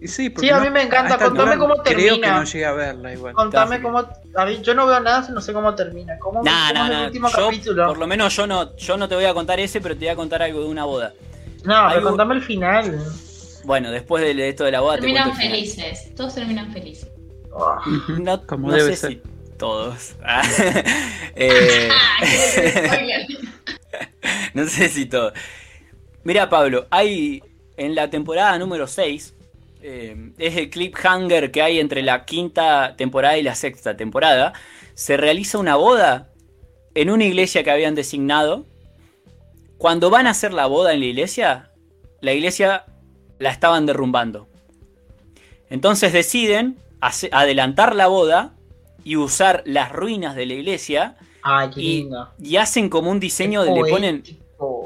[0.07, 1.19] Sí, sí a mí me encanta.
[1.19, 2.09] Contame cómo termina.
[2.09, 3.35] Creo que no llegué a verla igual.
[3.35, 3.99] Contame cómo.
[4.37, 6.19] A mí, yo no veo nada si no sé cómo termina.
[6.19, 7.87] ¿Cómo, nah, cómo nah, es el último yo, capítulo?
[7.87, 10.09] Por lo menos yo no, yo no te voy a contar ese, pero te voy
[10.09, 11.15] a contar algo de una boda.
[11.65, 13.03] No, pero contame el final.
[13.65, 16.15] Bueno, después de esto de la boda terminan te felices.
[16.15, 17.09] Todos terminan felices.
[17.53, 17.79] Oh.
[18.21, 19.11] No, Como no debe sé ser.
[19.13, 19.23] si
[19.57, 20.17] todos.
[21.37, 21.89] eh...
[24.55, 25.33] no sé si todos.
[26.25, 27.43] Mira, Pablo, hay
[27.77, 29.35] en la temporada número 6,
[29.83, 34.53] eh, es el cliffhanger que hay entre la quinta temporada y la sexta temporada,
[34.95, 36.31] se realiza una boda
[36.95, 38.67] en una iglesia que habían designado.
[39.85, 41.71] Cuando van a hacer la boda en la iglesia,
[42.23, 42.87] la iglesia
[43.39, 44.49] la estaban derrumbando.
[45.69, 48.55] Entonces deciden adelantar la boda
[49.05, 52.31] y usar las ruinas de la iglesia Ay, qué y, lindo.
[52.39, 54.23] y hacen como un diseño de le ponen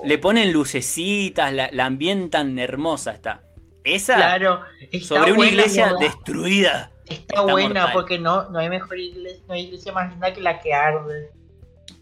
[0.03, 3.43] le ponen lucecitas, la, la ambientan hermosa está.
[3.85, 6.91] Esa Claro, está sobre una iglesia destruida.
[7.05, 7.93] Está, está buena mortal.
[7.93, 11.38] porque no, no hay mejor iglesia, no hay iglesia más linda que la que arde.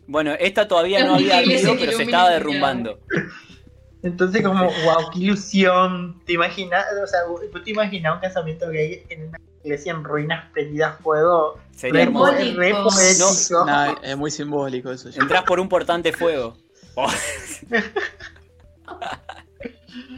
[0.06, 3.00] Bueno, esta todavía no había que pero se estaba derrumbando.
[4.02, 6.20] Entonces como, wow, qué ilusión.
[6.24, 6.84] ¿Te imaginas?
[7.02, 7.20] O sea,
[7.52, 11.58] ¿tú te imaginas un casamiento gay en una iglesia en ruinas prendida a fuego?
[11.74, 13.64] Sería Re, hermoso.
[13.66, 15.10] Nah, es muy simbólico eso.
[15.10, 15.20] ya.
[15.22, 16.56] Entrás por un portán de fuego.
[16.94, 17.10] Oh,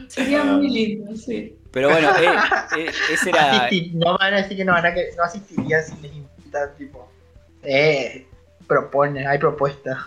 [0.07, 1.55] Sería muy lindo, sí.
[1.71, 2.29] pero bueno, eh,
[2.77, 3.67] eh, ese era.
[3.67, 6.69] Asistir- no van a decir que no van a que no asistirían si les invitan,
[6.77, 7.09] tipo.
[7.63, 8.25] Eh,
[8.69, 9.97] propone, hay propuestas.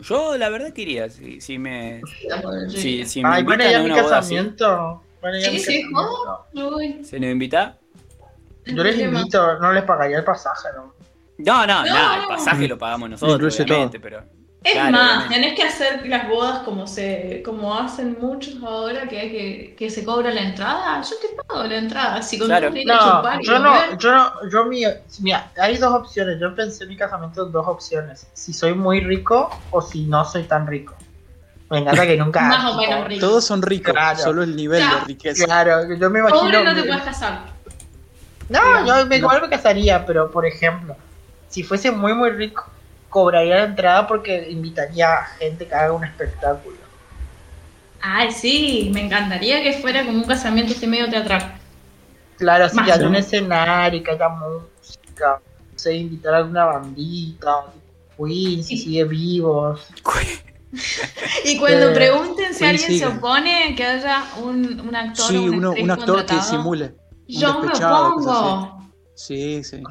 [0.00, 2.02] Yo la verdad quería, si, si me.
[2.68, 5.02] Si, si me Ay, invitan a a mi una boda así, casamiento.
[5.22, 7.04] Van a ir a mi Sí, casamiento.
[7.04, 7.78] ¿se nos invita?
[8.66, 10.92] Yo les invito, no les pagaría el pasaje, ¿no?
[11.38, 11.94] No, no, No.
[11.94, 14.24] nada, el pasaje lo pagamos nosotros, obviamente, pero.
[14.66, 19.20] Es Claro, más, tenés que hacer las bodas como se, como hacen muchos ahora, que
[19.20, 21.00] hay que, que se cobra la entrada.
[21.02, 22.70] Yo te pago la entrada, si con Claro.
[22.84, 24.82] No, yo no, yo no, yo mi,
[25.20, 26.40] mira, hay dos opciones.
[26.40, 28.26] Yo pensé en mi casamiento en dos opciones.
[28.32, 30.96] Si soy muy rico o si no soy tan rico.
[31.70, 32.40] Me encanta que nunca.
[32.48, 33.20] Más o menos rico.
[33.24, 34.18] Todos son ricos, Claro.
[34.18, 34.96] solo el nivel Ya.
[34.96, 35.44] de riqueza.
[35.44, 36.40] Claro, yo me imagino.
[36.40, 37.52] Pobre no te puedes casar.
[38.48, 40.96] No, yo me, igual me casaría, pero por ejemplo,
[41.48, 42.66] si fuese muy muy rico,
[43.08, 46.86] cobraría la entrada porque invitaría a gente que haga un espectáculo.
[48.00, 51.60] Ay, sí, me encantaría que fuera como un casamiento así medio teatral.
[52.36, 55.40] Claro, así Más, que haya un escenario, que haya música,
[55.72, 57.74] no sé, invitar a alguna bandita,
[58.16, 59.94] Queen, si sigue vivos.
[61.44, 65.52] Y cuando Eh, pregunten si alguien se opone, que haya un, un actor Sí, o
[65.52, 66.96] un, actriz un actor que simule.
[67.34, 68.44] Un Yo me despechado, cosas así.
[68.44, 68.75] pongo.
[69.16, 69.82] Sí, sí.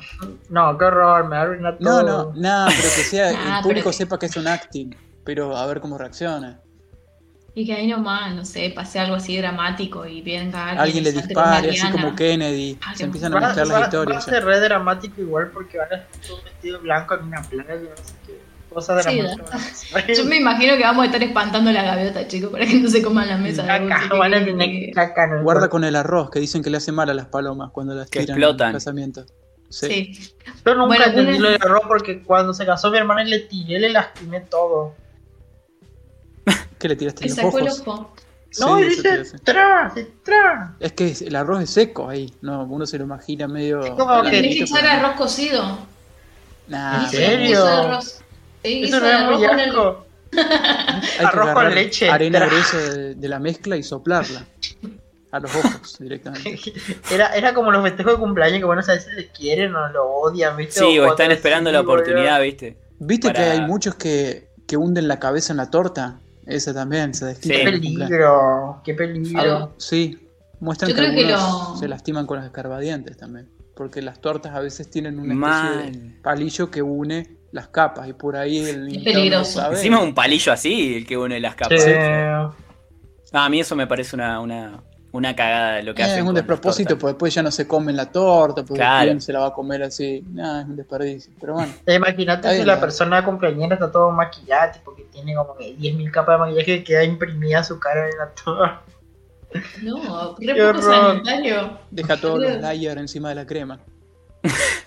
[0.50, 2.04] No, qué horror, me arruina No, todo.
[2.32, 4.92] no, nada, pero que sea, Ah, el público pero- sepa que es un acting,
[5.24, 6.60] pero a ver cómo reacciona.
[7.58, 11.12] Y que ahí nomás, no sé, pase algo así dramático y venga alguien, Alguien le
[11.14, 12.78] dispare, así como Kennedy.
[12.86, 14.24] Ay, Se empiezan a mezclar las va a historias.
[14.26, 17.76] ser re dramático igual porque van a estar todos vestidos de blanco en una playa,
[17.76, 18.45] no sé qué.
[18.76, 19.58] Cosa Sí, dramática.
[20.18, 23.02] Yo me imagino que vamos a estar espantando la gaviota, chicos, para que no se
[23.02, 23.62] coman la mesa.
[23.62, 26.40] de Caca, dulce, van a que- tener caca en el Guarda con el arroz, que
[26.42, 28.68] dicen que le hace mal a las palomas cuando las Que tiran explotan.
[28.68, 29.26] en casamiento.
[29.70, 29.88] Sí.
[30.14, 30.34] Sí.
[30.66, 33.80] Yo nunca Bueno, entendí lo del arroz porque cuando se casó mi hermana le tiré,
[33.80, 34.94] le lastimé todo.
[36.78, 37.84] ¿Qué le tiraste Le en los sacó el ojos?
[37.86, 38.16] ojo.
[38.60, 40.76] No, Sí, dice, tra, tra.
[40.80, 43.80] Es que el arroz es seco ahí, no, uno se lo imagina medio.
[43.98, 45.80] como que- Tenés que echar arroz cocido.
[46.68, 47.66] Nah, ¿En serio?
[48.66, 50.06] Sí, Eso no es arroz muy con el- asco.
[50.34, 50.40] hay
[51.20, 54.46] que arroz con leche, Arena gruesa de, de la mezcla y soplarla.
[55.32, 56.58] A los ojos directamente.
[57.12, 60.06] Era, era como los festejos de cumpleaños que bueno, a veces le quieren o lo
[60.10, 60.80] odian, ¿viste?
[60.80, 62.78] Sí, o están esperando la oportunidad, ¿viste?
[63.00, 66.20] ¿Viste Para- que hay muchos que, que hunden la cabeza en la torta?
[66.46, 67.60] Esa también se desquita Sí.
[67.66, 69.42] Qué peligro, qué peligro.
[69.42, 69.74] Algo.
[69.78, 70.18] Sí,
[70.62, 73.50] muestran Yo que creo que algunos lo- se lastiman con los escarbadientes también.
[73.76, 76.16] Porque las tortas a veces tienen una especie de Mal.
[76.22, 79.60] palillo que une las capas y por ahí el Es no peligroso.
[79.62, 79.76] sabe.
[79.76, 81.82] Encima un palillo así, el que une las capas.
[81.82, 81.92] Sí.
[81.96, 86.20] Ah, a mí eso me parece una, una, una cagada lo que Eh, hacen.
[86.20, 89.06] es un despropósito porque después ya no se comen la torta, porque Claro.
[89.08, 90.24] quién se la va a comer así.
[90.32, 91.34] Nada, es un desperdicio.
[91.40, 95.34] Pero bueno, Eh, Imagínate si la la- persona cumpleañera está todo maquillada, tipo que tiene
[95.36, 98.82] como que 10.000 capas de maquillaje que queda imprimida su cara en la torta.
[99.82, 101.80] No, re poco sanitario.
[101.90, 103.80] Deja todos los layers encima de la crema.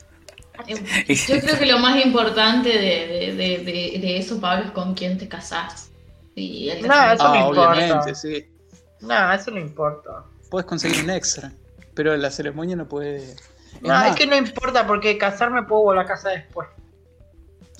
[0.66, 5.18] Yo creo que lo más importante de, de, de, de eso, Pablo, es con quién
[5.18, 5.90] te casás.
[6.34, 8.14] no, eso no ah, importa.
[8.14, 8.46] sí.
[9.00, 10.24] No, eso no importa.
[10.50, 11.52] Puedes conseguir un extra,
[11.94, 13.36] pero la ceremonia no puede.
[13.80, 16.68] no, es que no importa, porque casarme puedo volver a casa después.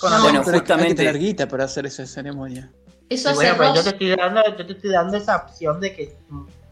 [0.02, 1.08] no, bueno, justamente.
[1.08, 2.70] Hay que tener para hacer esa ceremonia.
[3.08, 6.16] Eso bueno, pero yo te, estoy dando, yo te estoy dando esa opción de que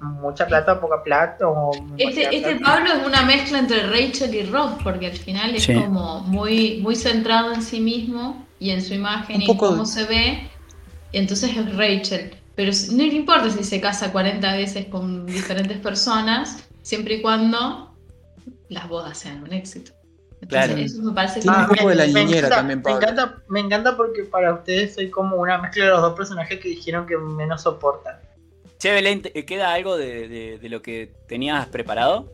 [0.00, 1.48] mucha plata o poca plata.
[1.48, 5.66] O este, este Pablo es una mezcla entre Rachel y Ross, porque al final es
[5.66, 10.50] como muy, muy centrado en sí mismo y en su imagen y cómo se ve.
[11.12, 12.34] Entonces es Rachel.
[12.54, 17.94] Pero no le importa si se casa 40 veces con diferentes personas, siempre y cuando
[18.68, 19.92] las bodas sean un éxito.
[20.48, 20.76] Claro.
[20.76, 24.54] eso me parece que ah, me, la encanta, también, me, encanta, me encanta porque para
[24.54, 28.16] ustedes soy como una mezcla de los dos personajes que dijeron que menos soportan.
[28.78, 32.30] Che, Belén, ¿queda algo de, lo que tenías preparado?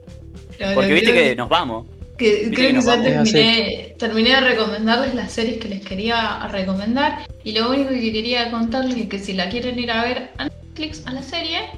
[0.74, 1.86] Porque viste que, nos vamos.
[2.16, 7.26] creo que, ya terminé, terminé, de recomendarles las series que les quería recomendar.
[7.44, 10.44] Y lo único que quería contarles es que si la quieren ir a ver a
[10.44, 11.70] Netflix, a la serie,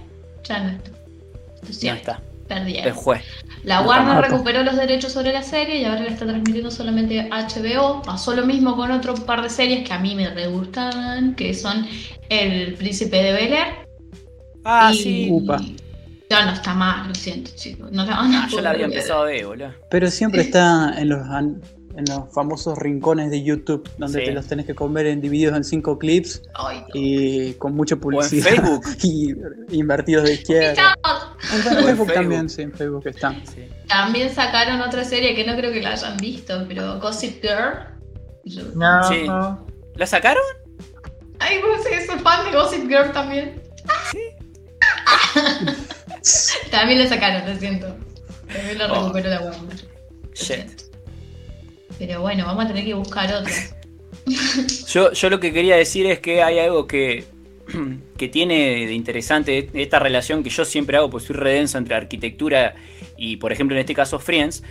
[0.44, 0.90] ya no está.
[1.80, 2.22] ya está.
[2.48, 2.88] Perdieron.
[2.88, 3.22] El juez.
[3.62, 8.02] La Warner recuperó los derechos sobre la serie y ahora la está transmitiendo solamente HBO.
[8.02, 11.54] Pasó lo mismo con otro par de series que a mí me re gustaban, que
[11.54, 11.86] son
[12.28, 13.84] El Príncipe de Bel Air
[14.64, 15.30] Ah, sí.
[16.30, 17.92] Ya no está mal, lo siento, chicos.
[17.92, 19.74] No, ah, yo la había empezado a ver, boludo.
[19.90, 21.20] Pero siempre está en los,
[21.96, 25.64] en los famosos rincones de YouTube, donde te los tenés que comer en divididos en
[25.64, 26.42] cinco clips
[26.92, 28.48] y con mucha publicidad.
[28.48, 28.84] en Facebook.
[29.02, 29.34] y
[29.78, 30.96] invertidos de izquierda.
[31.52, 33.42] En Facebook, también, sí, en Facebook están.
[33.88, 38.74] También sacaron otra serie que no creo que la hayan visto, pero Gossip Girl.
[38.74, 39.02] No.
[39.08, 39.26] Sí.
[39.96, 40.42] ¿La sacaron?
[41.38, 43.62] Ay, vos sos fan de Gossip Girl también.
[44.10, 44.18] Sí.
[46.70, 47.86] También lo sacaron, lo siento.
[48.46, 49.76] También lo recuperó la Warner.
[51.98, 53.52] Pero bueno, vamos a tener que buscar otro.
[54.88, 57.24] yo, yo lo que quería decir es que hay algo que,
[58.16, 62.74] que tiene de interesante esta relación que yo siempre hago, pues soy redenso entre arquitectura
[63.16, 64.62] y, por ejemplo, en este caso, Friends,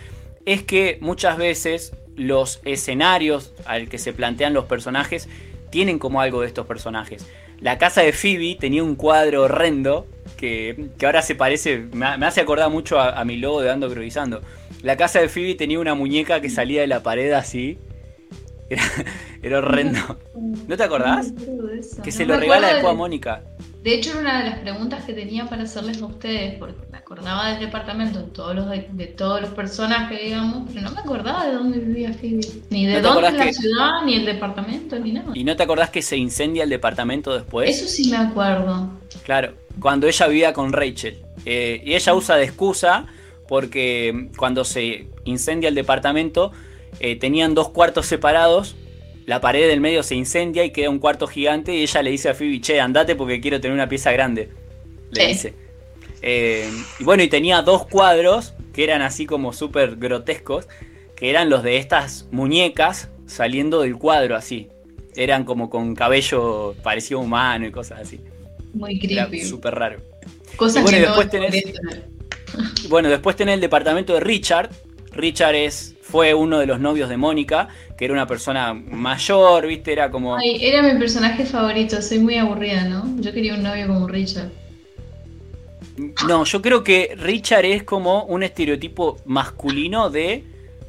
[0.44, 5.28] es que muchas veces los escenarios al que se plantean los personajes
[5.70, 7.26] tienen como algo de estos personajes.
[7.60, 10.06] La casa de Phoebe tenía un cuadro horrendo
[10.36, 14.42] que, ahora se parece, me, hace acordar mucho a, mi logo de Ando Improvisando.
[14.82, 17.78] La casa de Phoebe tenía una muñeca que salía de la pared así.
[19.42, 20.18] Era, horrendo.
[20.66, 21.32] ¿No te acordás?
[22.02, 23.42] que se lo regala después a Mónica.
[23.84, 26.96] De hecho, era una de las preguntas que tenía para hacerles a ustedes, porque me
[26.96, 31.44] acordaba del departamento, de todos los, de, todos los personajes, digamos, pero no me acordaba
[31.44, 32.40] de dónde vivía Phoebe.
[32.70, 35.32] Ni de dónde la ciudad, ni el departamento, ni nada.
[35.34, 37.68] ¿Y no te acordás que se incendia el departamento después?
[37.68, 38.88] Eso sí me acuerdo.
[39.22, 41.18] Claro, cuando ella vivía con Rachel.
[41.44, 43.04] Eh, y ella usa de excusa
[43.48, 46.52] porque cuando se incendia el departamento,
[47.00, 48.76] eh, tenían dos cuartos separados
[49.26, 52.28] la pared del medio se incendia y queda un cuarto gigante y ella le dice
[52.28, 54.50] a Phoebe, che, andate porque quiero tener una pieza grande.
[55.10, 55.54] Le dice.
[56.22, 60.68] Eh, y bueno, y tenía dos cuadros que eran así como súper grotescos,
[61.16, 64.68] que eran los de estas muñecas saliendo del cuadro así.
[65.16, 68.20] Eran como con cabello parecido humano y cosas así.
[68.72, 69.42] Muy creepy.
[69.42, 70.00] Súper raro.
[70.56, 71.64] Cosas bueno, que después tenés,
[72.88, 74.70] Bueno, después tenés el departamento de Richard.
[75.12, 77.66] Richard es, fue uno de los novios de Mónica
[77.98, 79.90] que era una persona mayor, ¿viste?
[79.90, 80.36] Era como...
[80.36, 83.20] Ay, era mi personaje favorito, soy muy aburrida, ¿no?
[83.20, 84.48] Yo quería un novio como Richard.
[86.28, 90.44] No, yo creo que Richard es como un estereotipo masculino de,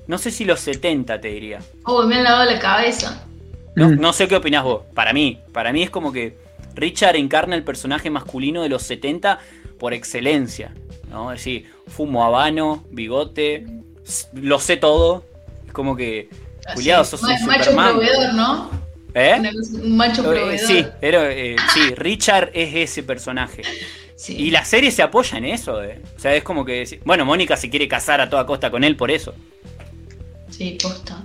[0.05, 1.57] no sé si los 70 te diría.
[1.85, 3.25] Oh, me han lavado la cabeza.
[3.73, 3.99] No, mm.
[3.99, 4.83] no sé qué opinas vos.
[4.93, 6.37] Para mí, para mí es como que
[6.75, 9.39] Richard encarna el personaje masculino de los 70
[9.79, 10.71] por excelencia.
[11.09, 11.31] ¿no?
[11.31, 13.65] Es decir, fumo habano, bigote,
[14.33, 15.25] lo sé todo.
[15.65, 16.29] Es como que
[16.73, 18.71] Juliado, sos un macho proveedor, ¿no?
[19.13, 19.39] ¿Eh?
[19.83, 20.67] Un macho eh, proveedor.
[20.67, 23.61] Sí, eh, sí, Richard es ese personaje.
[24.27, 25.83] Y la serie se apoya en eso.
[25.83, 26.01] Eh.
[26.15, 26.99] O sea, es como que.
[27.05, 29.33] Bueno, Mónica se quiere casar a toda costa con él por eso.
[30.49, 31.23] Sí, costa.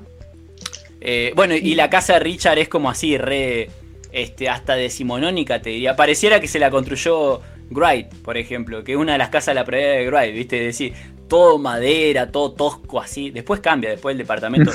[1.35, 3.70] bueno, y la casa de Richard es como así, re.
[4.12, 5.97] Este, hasta decimonónica, te diría.
[5.97, 7.40] Pareciera que se la construyó
[7.70, 10.59] Wright, por ejemplo, que es una de las casas de la pradera de Wright, ¿viste?
[10.59, 10.94] Es decir,
[11.31, 13.31] todo madera, todo tosco así.
[13.31, 14.73] Después cambia, después el departamento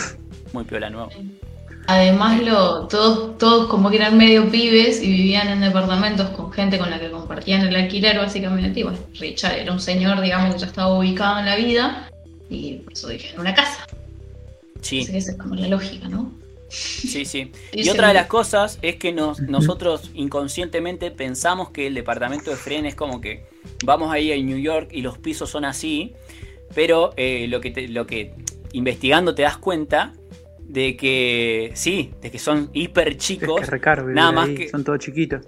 [0.54, 1.12] muy piola nuevo.
[1.88, 6.80] Además, lo, todos, todos como que eran medio pibes y vivían en departamentos con gente
[6.80, 8.80] con la que compartían el alquiler, básicamente.
[8.80, 12.10] Y bueno, Richard era un señor, digamos, que ya estaba ubicado en la vida
[12.50, 13.86] y por eso dije, en una casa.
[14.82, 15.02] Sí.
[15.02, 16.32] esa es como la lógica, ¿no?
[16.70, 17.52] Sí, sí.
[17.74, 22.56] Y otra de las cosas es que nos, nosotros inconscientemente pensamos que el departamento de
[22.56, 23.46] Fren es como que
[23.84, 26.14] vamos ahí a New York y los pisos son así,
[26.76, 28.34] pero eh, lo, que lo que
[28.74, 30.14] investigando te das cuenta
[30.60, 33.62] de que sí, de que son hiper chicos.
[34.08, 35.42] nada más que son todos chiquitos.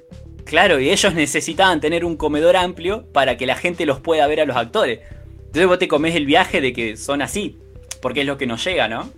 [0.45, 4.39] Claro, y ellos necesitaban tener un comedor amplio para que la gente los pueda ver
[4.39, 5.01] a los actores.
[5.47, 7.57] Entonces vos te comés el viaje de que son así,
[8.01, 9.11] porque es lo que nos llega, ¿no?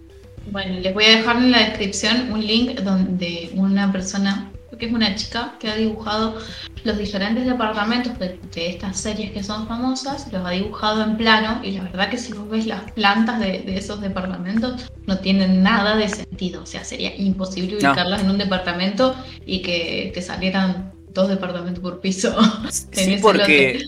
[0.51, 4.93] Bueno, les voy a dejar en la descripción un link donde una persona, que es
[4.93, 6.39] una chica, que ha dibujado
[6.83, 11.71] los diferentes departamentos de, estas series que son famosas, los ha dibujado en plano y
[11.71, 16.07] la verdad que si vos ves las plantas de, esos departamentos no tienen nada de
[16.07, 19.15] sentido, o sea, sería imposible ubicarlas en un departamento
[19.45, 22.35] y que te salieran dos departamentos por piso.
[22.91, 23.83] Sí, porque...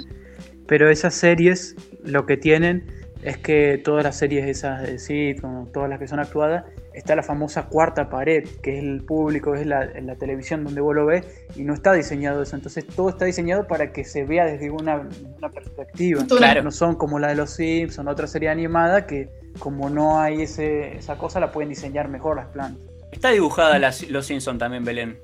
[0.67, 5.67] Pero esas series lo que tienen es que todas las series esas de sí, como
[5.67, 9.65] todas las que son actuadas, está la famosa cuarta pared, que es el público, es
[9.67, 11.25] la, la televisión donde vos lo ves,
[11.55, 12.55] y no está diseñado eso.
[12.55, 15.07] Entonces todo está diseñado para que se vea desde una,
[15.53, 16.25] perspectiva.
[16.27, 16.63] Claro.
[16.63, 19.29] No son como la de los Simpsons, otra serie animada, que
[19.59, 22.83] como no hay ese, esa cosa, la pueden diseñar mejor las plantas.
[23.11, 23.77] Está dibujada
[24.09, 25.19] los Simpsons también, Belén.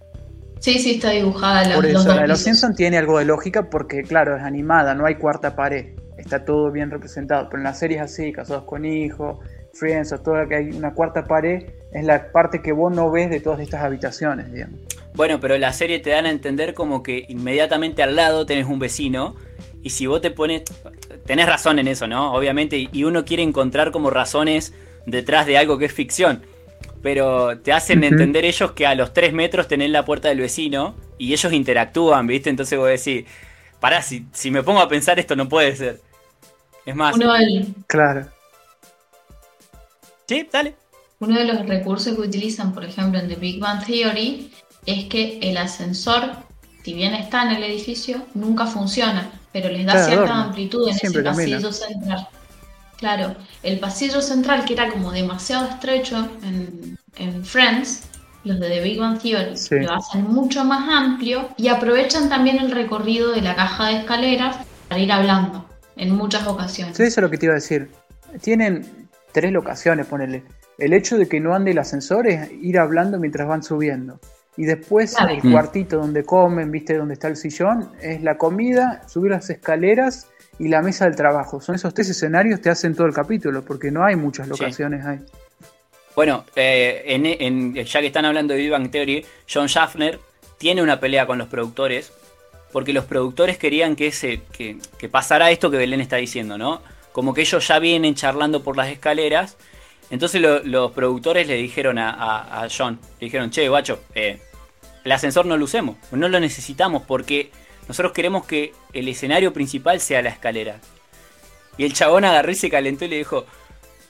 [0.59, 1.75] Sí, sí, está dibujada.
[1.75, 5.05] Por eso, la de los Simpsons tiene algo de lógica porque, claro, es animada, no
[5.05, 5.95] hay cuarta pared
[6.27, 7.47] está todo bien representado.
[7.49, 9.39] Pero en las series así, Casados con Hijos,
[9.73, 13.09] Friends o todo lo que hay una cuarta pared, es la parte que vos no
[13.09, 14.79] ves de todas estas habitaciones, digamos.
[15.13, 18.77] Bueno, pero la serie te dan a entender como que inmediatamente al lado tenés un
[18.77, 19.35] vecino
[19.81, 20.63] y si vos te pones,
[21.25, 22.33] tenés razón en eso, ¿no?
[22.33, 24.73] Obviamente, y uno quiere encontrar como razones
[25.05, 26.43] detrás de algo que es ficción.
[27.01, 30.95] Pero te hacen entender ellos que a los tres metros tenés la puerta del vecino
[31.17, 32.49] y ellos interactúan, ¿viste?
[32.49, 33.25] Entonces vos decís,
[33.79, 36.01] pará, si, si me pongo a pensar esto no puede ser.
[36.87, 37.15] Es más.
[37.15, 37.33] Uno
[37.85, 38.25] Claro.
[40.25, 40.73] Sí, dale.
[41.19, 44.53] Uno de los recursos que utilizan, por ejemplo, en The Big Bang Theory,
[44.85, 46.31] es que el ascensor,
[46.83, 51.21] si bien está en el edificio, nunca funciona, pero les da cierta amplitud en ese
[51.21, 52.29] pasillo central.
[52.95, 56.97] Claro, el pasillo central, que era como demasiado estrecho en,
[57.43, 58.03] Friends,
[58.45, 59.55] los de The Big Bang Theory,
[59.85, 64.55] lo hacen mucho más amplio y aprovechan también el recorrido de la caja de escaleras
[64.87, 65.67] para ir hablando
[65.97, 66.95] en muchas ocasiones.
[66.97, 67.89] Sí, eso es lo que te iba a decir.
[68.41, 70.43] Tienen tres locaciones, ponele.
[70.77, 74.19] El hecho de que no ande el ascensor es ir hablando mientras van subiendo.
[74.55, 79.31] Y después el cuartito donde comen, viste, donde está el sillón, es la comida, subir
[79.31, 81.61] las escaleras y la mesa del trabajo.
[81.61, 85.19] Son esos tres escenarios que hacen todo el capítulo, porque no hay muchas locaciones ahí.
[86.15, 90.19] Bueno, eh, ya que están hablando de Big Theory, John Schaffner
[90.57, 92.11] tiene una pelea con los productores
[92.77, 94.77] porque los productores querían que, se, que,
[95.09, 96.83] pasara esto que Belén está diciendo, ¿no?
[97.11, 99.57] Como que ellos ya vienen charlando por las escaleras.
[100.11, 104.39] Entonces los productores le dijeron a, John, le dijeron, che, guacho, eh,
[105.03, 107.49] el ascensor no lo usemos, no lo necesitamos porque
[107.87, 110.79] nosotros queremos que el escenario principal sea la escalera.
[111.79, 113.47] Y el chabón agarró y se calentó y le dijo,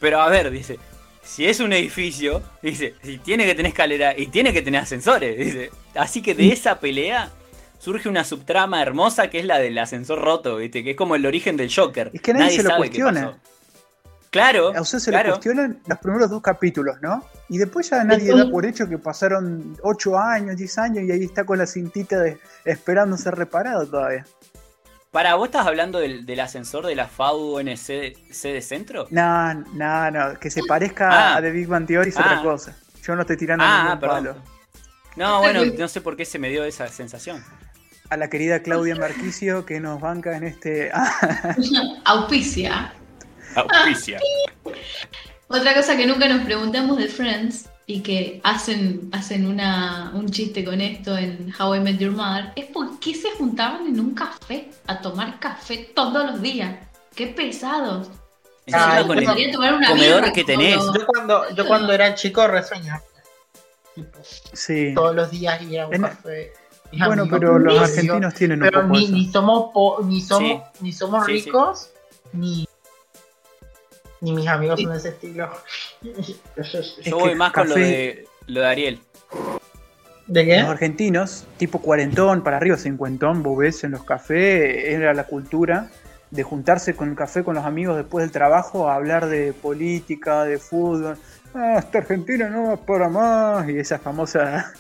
[0.02, 0.78] pero a ver, dice,
[1.24, 5.38] si es un edificio, dice, si tiene que tener escalera y tiene que tener ascensores,
[5.38, 5.72] dice.
[5.96, 7.32] Así que de esa pelea
[7.80, 10.84] surge una subtrama hermosa que es la del ascensor roto, ¿viste?
[10.84, 12.12] Que es como el origen del Joker.
[12.14, 13.38] Es que nadie, se lo cuestiona.
[14.30, 14.74] Claro.
[14.76, 17.24] A usted se lo cuestionan los primeros dos capítulos, ¿no?
[17.50, 21.24] Y después ya nadie da por hecho que pasaron 8 años, 10 años y ahí
[21.24, 24.26] está con la cintita de, esperando ser reparado todavía.
[25.12, 29.08] ¿Para vos estás hablando del, ascensor de la FAU-UNC de centro?
[29.10, 30.40] No, no, no.
[30.40, 31.38] Que se parezca ah.
[31.38, 32.44] a The Big Bang Theory es otra ah.
[32.44, 32.76] cosa.
[33.02, 34.36] Yo no estoy tirando ah, ningún palo.
[35.16, 37.44] No, bueno, no sé por qué se me dio esa sensación
[38.10, 40.92] a la querida Claudia Marquicio que nos banca en este.
[42.06, 42.94] Auspicia.
[43.56, 44.20] Auspicia.
[45.48, 50.66] Otra cosa que nunca nos preguntamos de Friends y que hacen, hacen una, un chiste
[50.66, 54.14] con esto en How I Met Your Mother es por qué se juntaban en un
[54.14, 56.76] café a tomar café todos los días.
[57.16, 58.10] ¡Qué pesados!
[58.74, 60.76] Ah, con el comedor que tenés.
[60.76, 63.02] Yo cuando, yo cuando era chico reseñaba.
[64.52, 64.92] Sí.
[64.94, 66.52] Todos los días iba a un café.
[66.92, 71.26] Bueno, pero los argentinos tienen pero un poco ni, ni, somos ni somos ni somos
[71.26, 71.92] ricos
[72.34, 72.68] ni
[74.22, 75.50] ni mis amigos son de ese estilo.
[77.04, 79.00] Yo voy más con lo de lo de Ariel.
[80.28, 80.60] ¿De qué?
[80.60, 85.90] Los argentinos, tipo cuarentón, para arriba cincuentón, vos ves en los cafés, era la cultura
[86.32, 90.44] de juntarse con el café con los amigos después del trabajo a hablar de política,
[90.44, 91.18] de fútbol.
[91.54, 93.70] Ah, esta Argentina no va para más.
[93.70, 94.74] Y esa famosa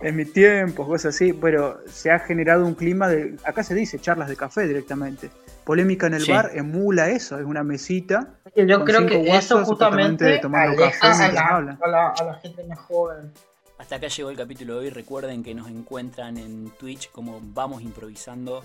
[0.00, 3.98] en mi tiempo, cosas así, pero se ha generado un clima de, acá se dice
[3.98, 5.30] charlas de café directamente,
[5.64, 8.34] Polémica en el bar emula eso, es una mesita.
[8.56, 13.32] Yo creo que eso justamente tomando café a, la, a, la, gente más joven.
[13.78, 14.90] Hasta acá llegó el capítulo de hoy.
[14.90, 18.64] Recuerden que nos encuentran en Twitch como Vamos Improvisando,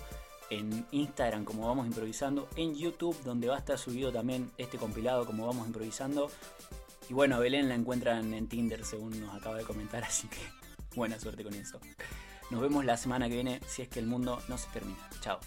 [0.50, 5.26] en Instagram como Vamos Improvisando, en YouTube donde va a estar subido también este compilado
[5.26, 6.28] como Vamos Improvisando.
[7.08, 10.38] Y bueno, a Belén la encuentran en Tinder según nos acaba de comentar, así que
[10.96, 11.80] buena suerte con eso.
[12.50, 15.08] Nos vemos la semana que viene si es que el mundo no se termina.
[15.20, 15.38] Chao.